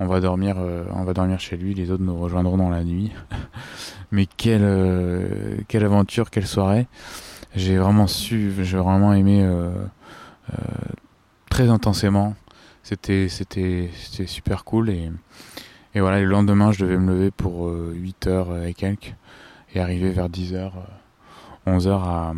on 0.00 0.06
va 0.06 0.20
dormir 0.20 0.56
on 0.94 1.04
va 1.04 1.12
dormir 1.12 1.38
chez 1.38 1.56
lui. 1.56 1.74
Les 1.74 1.90
autres 1.90 2.02
nous 2.02 2.18
rejoindront 2.18 2.56
dans 2.56 2.70
la 2.70 2.82
nuit. 2.82 3.12
Mais 4.10 4.26
quelle 4.26 5.64
quelle 5.68 5.84
aventure 5.84 6.30
quelle 6.30 6.46
soirée. 6.46 6.86
J'ai 7.54 7.76
vraiment 7.76 8.06
su 8.06 8.52
j'ai 8.62 8.78
vraiment 8.78 9.12
aimé 9.12 9.46
très 11.50 11.68
intensément. 11.68 12.34
C'était 12.82 13.28
c'était 13.28 13.90
c'était 13.94 14.26
super 14.26 14.64
cool 14.64 14.90
et 14.90 15.10
et 15.94 16.00
voilà, 16.00 16.20
le 16.20 16.26
lendemain, 16.26 16.72
je 16.72 16.84
devais 16.84 16.98
me 16.98 17.12
lever 17.12 17.30
pour 17.30 17.70
8h 17.70 18.26
euh, 18.26 18.66
et 18.66 18.74
quelques 18.74 19.14
et 19.74 19.80
arriver 19.80 20.10
vers 20.10 20.28
10h, 20.28 20.72
11h 21.66 21.88
euh, 21.88 22.34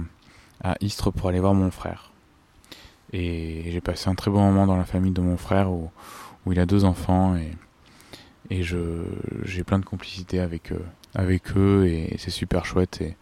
à, 0.63 0.73
à 0.73 0.77
Istres 0.81 1.13
pour 1.13 1.29
aller 1.29 1.41
voir 1.41 1.55
mon 1.55 1.71
frère. 1.71 2.13
Et 3.13 3.71
j'ai 3.71 3.81
passé 3.81 4.09
un 4.09 4.15
très 4.15 4.31
bon 4.31 4.41
moment 4.41 4.67
dans 4.67 4.77
la 4.77 4.85
famille 4.85 5.13
de 5.13 5.21
mon 5.21 5.37
frère 5.37 5.71
où, 5.71 5.91
où 6.45 6.53
il 6.53 6.61
a 6.61 6.67
deux 6.67 6.85
enfants 6.85 7.37
et, 7.37 7.53
et 8.51 8.63
je, 8.63 9.05
j'ai 9.45 9.65
plein 9.65 9.79
de 9.79 9.85
complicité 9.85 10.41
avec 10.41 10.73
eux, 10.73 10.85
avec 11.15 11.57
eux 11.57 11.87
et 11.87 12.17
c'est 12.19 12.31
super 12.31 12.65
chouette 12.65 13.01
et 13.01 13.17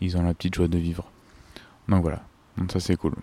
ils 0.00 0.16
ont 0.16 0.22
la 0.22 0.34
petite 0.34 0.54
joie 0.54 0.68
de 0.68 0.78
vivre. 0.78 1.10
Donc 1.88 2.02
voilà, 2.02 2.22
donc 2.56 2.70
ça 2.72 2.80
c'est 2.80 2.96
cool. 2.96 3.14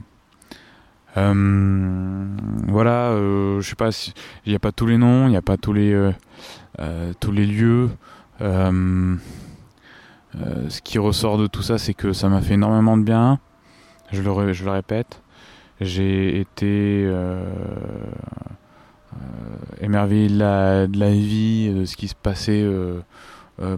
Euh, 1.17 2.25
voilà, 2.67 3.09
euh, 3.09 3.61
je 3.61 3.69
sais 3.69 3.75
pas, 3.75 3.89
il 4.45 4.49
n'y 4.49 4.55
a 4.55 4.59
pas 4.59 4.71
tous 4.71 4.85
les 4.85 4.97
noms, 4.97 5.27
il 5.27 5.31
n'y 5.31 5.37
a 5.37 5.41
pas 5.41 5.57
tous 5.57 5.73
les 5.73 5.91
euh, 5.91 6.11
euh 6.79 7.13
tous 7.19 7.31
les 7.31 7.45
lieux. 7.45 7.89
Euh, 8.41 9.15
ce 10.69 10.81
qui 10.81 10.99
ressort 10.99 11.37
de 11.37 11.47
tout 11.47 11.63
ça, 11.63 11.77
c'est 11.77 11.95
que 11.95 12.13
ça 12.13 12.29
m'a 12.29 12.41
fait 12.41 12.53
énormément 12.53 12.97
de 12.97 13.03
bien. 13.03 13.39
Je 14.11 14.21
le, 14.21 14.31
répète. 14.31 15.21
J'ai 15.81 16.39
été 16.39 17.11
émerveillé 19.81 20.27
de 20.29 20.37
la, 20.37 20.87
de 20.87 21.05
vie, 21.05 21.73
de 21.73 21.85
ce 21.85 21.95
qui 21.95 22.07
se 22.07 22.15
passait 22.15 22.65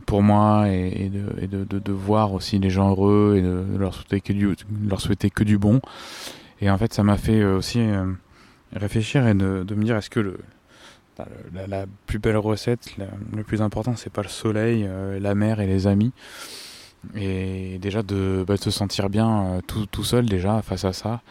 pour 0.06 0.24
moi 0.24 0.70
et, 0.70 1.10
de, 1.10 1.64
de, 1.64 1.92
voir 1.92 2.34
aussi 2.34 2.60
les 2.60 2.70
gens 2.70 2.90
heureux 2.90 3.36
et 3.38 3.42
de, 3.42 3.64
leur 3.78 5.02
souhaiter 5.02 5.30
que 5.30 5.44
du 5.44 5.58
bon. 5.58 5.82
Et 6.62 6.70
en 6.70 6.78
fait, 6.78 6.94
ça 6.94 7.04
m'a 7.04 7.18
fait 7.18 7.44
aussi 7.44 7.84
réfléchir 8.74 9.28
et 9.28 9.34
de, 9.34 9.66
me 9.76 9.84
dire 9.84 9.98
est-ce 9.98 10.10
que 10.10 10.20
le, 10.20 10.38
la, 11.68 11.86
plus 12.06 12.20
belle 12.20 12.38
recette, 12.38 12.96
le 13.36 13.44
plus 13.44 13.62
important, 13.62 13.96
c'est 13.96 14.12
pas 14.12 14.22
le 14.22 14.30
soleil, 14.30 14.88
la 15.20 15.36
mer 15.36 15.60
et 15.60 15.68
les 15.68 15.88
amis, 15.88 16.14
et 17.16 17.80
déjà 17.80 18.04
de, 18.04 18.46
bah, 18.48 18.58
se 18.58 18.70
sentir 18.70 19.10
bien 19.10 19.46
euh, 19.46 19.62
tout, 19.62 20.04
seul 20.04 20.26
déjà 20.26 20.62
face 20.62 20.86
à 20.86 20.94
ça. 20.94 21.22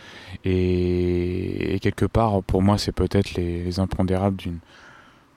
Et, 0.44 1.78
quelque 1.80 2.04
part 2.04 2.42
pour 2.42 2.62
moi 2.62 2.76
c'est 2.78 2.92
peut-être 2.92 3.34
les, 3.34 3.78
impondérables 3.80 4.36
d'une 4.36 4.58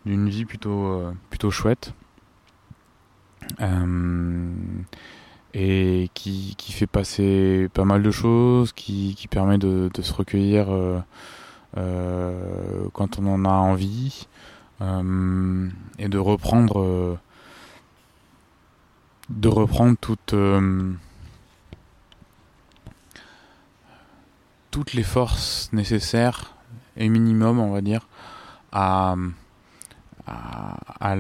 d'une 0.06 0.28
vie 0.28 0.44
plutôt 0.44 0.86
euh, 0.88 1.14
plutôt 1.30 1.52
chouette. 1.52 1.94
Euh, 3.62 4.52
et 5.54 6.10
qui, 6.14 6.56
qui, 6.58 6.74
fait 6.74 6.88
passer 6.88 7.70
pas 7.74 7.86
mal 7.86 8.02
de 8.02 8.12
choses 8.12 8.74
qui, 8.74 9.16
qui 9.16 9.28
permet 9.28 9.58
de, 9.58 9.90
de, 9.94 10.02
se 10.02 10.14
recueillir 10.14 10.68
quand 11.74 13.20
on 13.20 13.28
en 13.28 13.46
a 13.46 13.50
envie 13.50 14.28
et 14.82 16.08
de 16.10 16.18
reprendre 16.18 17.20
de 19.30 19.48
reprendre 19.48 19.98
toute, 20.00 20.34
euh, 20.34 20.92
toutes 24.72 24.94
les 24.94 25.04
forces 25.04 25.70
nécessaires 25.74 26.56
et 26.98 27.10
minimum, 27.10 27.60
on 27.60 27.72
va 27.72 27.82
dire, 27.82 28.08
à, 28.72 29.16
à 30.26 31.16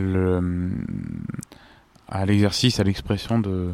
l'exercice, 2.25 2.79
à 2.79 2.83
l'expression 2.83 3.39
de, 3.39 3.73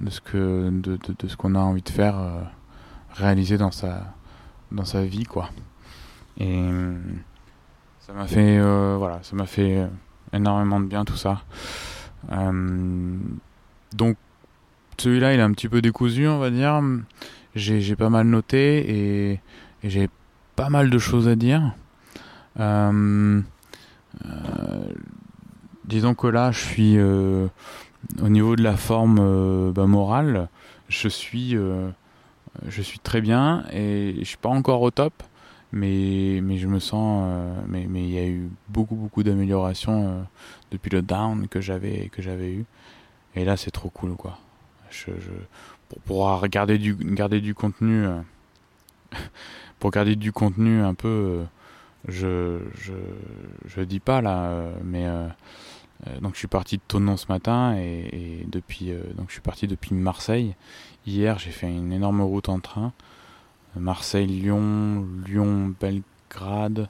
de 0.00 0.10
ce 0.10 0.20
que 0.20 0.70
de, 0.70 0.98
ce 1.28 1.36
qu'on 1.36 1.54
a 1.54 1.58
envie 1.58 1.82
de 1.82 1.88
faire 1.88 2.18
euh, 2.18 2.42
réaliser 3.12 3.58
dans 3.58 3.70
sa 3.70 4.14
dans 4.72 4.84
sa 4.84 5.04
vie 5.04 5.24
quoi 5.24 5.50
et 6.38 6.62
ça 8.00 8.12
m'a 8.12 8.26
fait 8.26 8.58
euh, 8.58 8.96
voilà 8.98 9.20
ça 9.22 9.36
m'a 9.36 9.46
fait 9.46 9.86
énormément 10.32 10.80
de 10.80 10.86
bien 10.86 11.04
tout 11.04 11.16
ça 11.16 11.42
donc 13.94 14.16
celui-là, 14.98 15.34
il 15.34 15.40
est 15.40 15.42
un 15.42 15.52
petit 15.52 15.68
peu 15.68 15.82
décousu, 15.82 16.28
on 16.28 16.38
va 16.38 16.50
dire. 16.50 16.80
J'ai 17.54 17.96
pas 17.96 18.10
mal 18.10 18.26
noté 18.26 19.30
et, 19.32 19.40
j'ai 19.82 20.08
pas 20.56 20.70
mal 20.70 20.90
de 20.90 20.98
choses 20.98 21.28
à 21.28 21.36
dire. 21.36 21.74
Euh, 22.60 23.40
euh, 24.24 24.92
disons 25.84 26.14
que 26.14 26.26
là, 26.26 26.52
je 26.52 26.60
suis 26.60 26.96
euh, 26.96 27.48
au 28.22 28.28
niveau 28.28 28.56
de 28.56 28.62
la 28.62 28.76
forme 28.76 29.72
bah, 29.72 29.86
morale, 29.86 30.48
je 30.88 31.08
suis, 31.08 31.56
je 32.68 32.82
suis 32.82 32.98
très 32.98 33.20
bien 33.20 33.64
et 33.72 34.16
je 34.18 34.24
suis 34.24 34.36
pas 34.36 34.48
encore 34.48 34.82
au 34.82 34.90
top, 34.90 35.22
mais, 35.72 36.40
mais 36.42 36.58
je 36.58 36.68
me 36.68 36.78
sens, 36.78 37.28
mais 37.68 37.86
mais 37.88 38.02
il 38.02 38.10
y 38.10 38.18
a 38.18 38.26
eu 38.26 38.48
beaucoup 38.68 38.94
beaucoup 38.94 39.22
d'améliorations 39.22 40.26
depuis 40.70 40.90
le 40.90 41.02
down 41.02 41.48
que 41.48 41.60
j'avais 41.60 42.10
eu. 42.52 42.64
Et 43.36 43.44
là, 43.44 43.56
c'est 43.56 43.70
trop 43.70 43.90
cool, 43.90 44.14
quoi. 44.14 44.38
Pour 45.88 46.00
pouvoir 46.02 46.48
garder 46.48 46.78
du, 46.78 46.94
garder 46.94 47.40
du 47.40 47.54
contenu, 47.54 48.04
euh, 48.06 48.20
pour 49.78 49.90
garder 49.90 50.16
du 50.16 50.32
contenu 50.32 50.80
un 50.80 50.94
peu, 50.94 51.08
euh, 51.08 51.44
je, 52.08 52.58
je, 52.80 52.92
je 53.66 53.80
dis 53.80 54.00
pas 54.00 54.20
là, 54.20 54.44
euh, 54.44 54.72
mais 54.84 55.06
donc 56.20 56.34
je 56.34 56.38
suis 56.38 56.48
parti 56.48 56.76
de 56.76 56.82
Tonon 56.86 57.16
ce 57.16 57.26
matin 57.28 57.76
et, 57.76 58.46
depuis, 58.46 58.92
donc 59.16 59.28
je 59.28 59.32
suis 59.32 59.40
parti 59.40 59.66
depuis 59.66 59.94
Marseille. 59.94 60.54
Hier, 61.06 61.38
j'ai 61.38 61.50
fait 61.50 61.70
une 61.70 61.92
énorme 61.92 62.20
route 62.20 62.48
en 62.48 62.60
train, 62.60 62.92
Marseille, 63.76 64.26
Lyon, 64.26 65.06
Lyon, 65.26 65.74
Belgrade 65.80 66.88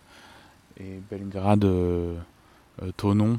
et 0.78 1.00
Belgrade, 1.10 1.66
Tonon. 2.96 3.38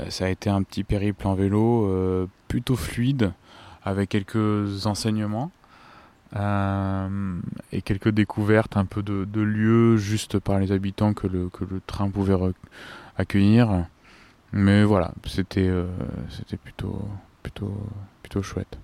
Euh, 0.00 0.10
ça 0.10 0.26
a 0.26 0.28
été 0.28 0.50
un 0.50 0.62
petit 0.62 0.84
périple 0.84 1.26
en 1.26 1.34
vélo 1.34 1.86
euh, 1.86 2.26
plutôt 2.48 2.76
fluide, 2.76 3.32
avec 3.82 4.10
quelques 4.10 4.86
enseignements. 4.86 5.50
Euh, 6.36 7.38
et 7.70 7.80
quelques 7.80 8.08
découvertes 8.08 8.76
un 8.76 8.86
peu 8.86 9.04
de, 9.04 9.40
lieux 9.40 9.96
juste 9.96 10.40
par 10.40 10.58
les 10.58 10.72
habitants 10.72 11.14
que 11.14 11.28
le 11.28 11.50
train 11.86 12.10
pouvait 12.10 12.34
accueillir. 13.16 13.86
Mais 14.54 14.84
voilà, 14.84 15.12
c'était 15.26 15.70
c'était 16.30 16.56
plutôt, 16.56 17.08
plutôt, 17.42 17.76
plutôt 18.22 18.42
chouette. 18.42 18.78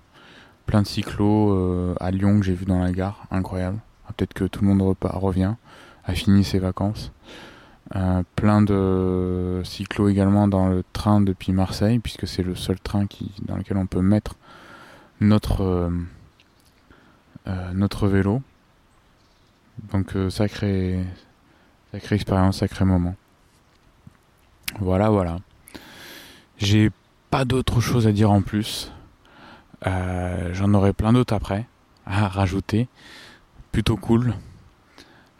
Plein 0.65 0.81
de 0.81 0.87
cyclos 0.87 1.95
à 1.99 2.11
Lyon 2.11 2.39
que 2.39 2.45
j'ai 2.45 2.53
vu 2.53 2.65
dans 2.65 2.79
la 2.79 2.91
gare, 2.91 3.25
incroyable. 3.31 3.79
Ah, 4.07 4.13
peut-être 4.15 4.33
que 4.33 4.43
tout 4.43 4.61
le 4.65 4.73
monde 4.73 4.95
revient, 5.01 5.55
a 6.03 6.13
fini 6.13 6.43
ses 6.43 6.59
vacances. 6.59 7.11
Euh, 7.95 8.23
plein 8.35 8.61
de 8.61 9.61
cyclos 9.65 10.07
également 10.07 10.47
dans 10.47 10.69
le 10.69 10.83
train 10.93 11.19
depuis 11.19 11.51
Marseille, 11.51 11.99
puisque 11.99 12.27
c'est 12.27 12.43
le 12.43 12.55
seul 12.55 12.79
train 12.79 13.05
qui, 13.05 13.31
dans 13.41 13.57
lequel 13.57 13.77
on 13.77 13.85
peut 13.85 14.01
mettre 14.01 14.35
notre, 15.19 15.61
euh, 15.61 15.89
euh, 17.47 17.71
notre 17.73 18.07
vélo. 18.07 18.41
Donc 19.91 20.15
sacré, 20.29 21.03
sacrée 21.91 22.15
expérience, 22.15 22.59
sacré 22.59 22.85
moment. 22.85 23.15
Voilà, 24.79 25.09
voilà. 25.09 25.37
J'ai 26.61 26.91
pas 27.31 27.43
d'autre 27.43 27.81
chose 27.81 28.05
à 28.05 28.11
dire 28.11 28.31
en 28.31 28.41
plus. 28.41 28.91
J'en 29.83 30.73
aurai 30.73 30.93
plein 30.93 31.11
d'autres 31.13 31.33
après 31.33 31.65
à 32.05 32.27
rajouter. 32.27 32.87
Plutôt 33.71 33.97
cool. 33.97 34.35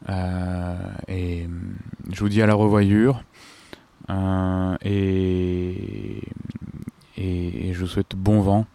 Euh, 0.10 0.76
et 1.08 1.48
je 2.12 2.20
vous 2.20 2.30
dis 2.30 2.42
à 2.42 2.48
la 2.48 2.54
revoyure. 2.54 3.24
Euh, 4.10 4.76
et, 4.84 6.22
et, 7.18 7.74
je 7.74 7.80
vous 7.80 7.88
souhaite 7.88 8.16
bon 8.16 8.42
vent. 8.42 8.66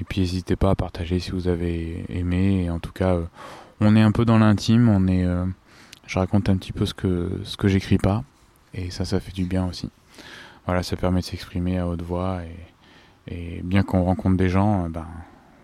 Et 0.00 0.04
puis 0.04 0.20
n'hésitez 0.20 0.56
pas 0.56 0.70
à 0.70 0.74
partager 0.74 1.18
si 1.18 1.30
vous 1.30 1.48
avez 1.48 2.04
aimé. 2.08 2.64
Et 2.64 2.70
en 2.70 2.78
tout 2.78 2.92
cas, 2.92 3.14
euh, 3.14 3.24
on 3.80 3.96
est 3.96 4.02
un 4.02 4.12
peu 4.12 4.24
dans 4.24 4.38
l'intime. 4.38 4.88
On 4.88 5.08
est, 5.08 5.26
je 6.06 6.18
raconte 6.18 6.48
un 6.48 6.56
petit 6.56 6.72
peu 6.72 6.86
ce 6.86 6.94
que 6.94 7.40
ce 7.44 7.56
que 7.56 7.68
j'écris 7.68 7.98
pas. 7.98 8.22
Et 8.74 8.90
ça, 8.90 9.04
ça 9.04 9.20
fait 9.20 9.32
du 9.32 9.44
bien 9.44 9.66
aussi. 9.66 9.90
Voilà, 10.66 10.82
ça 10.82 10.96
permet 10.96 11.20
de 11.20 11.24
s'exprimer 11.24 11.78
à 11.78 11.86
haute 11.86 12.02
voix. 12.02 12.40
Et, 13.30 13.62
bien 13.62 13.82
qu'on 13.82 14.04
rencontre 14.04 14.36
des 14.36 14.48
gens, 14.48 14.88
ben 14.90 15.06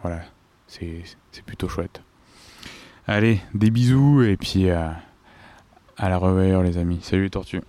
voilà, 0.02 0.22
c'est 0.66 1.02
plutôt 1.44 1.68
chouette. 1.68 2.02
Allez, 3.06 3.40
des 3.54 3.70
bisous 3.70 4.22
et 4.22 4.36
puis 4.36 4.70
euh, 4.70 4.88
à 5.96 6.08
la 6.08 6.16
reveilleur 6.16 6.62
les 6.62 6.78
amis. 6.78 7.00
Salut 7.02 7.24
les 7.24 7.30
tortues. 7.30 7.60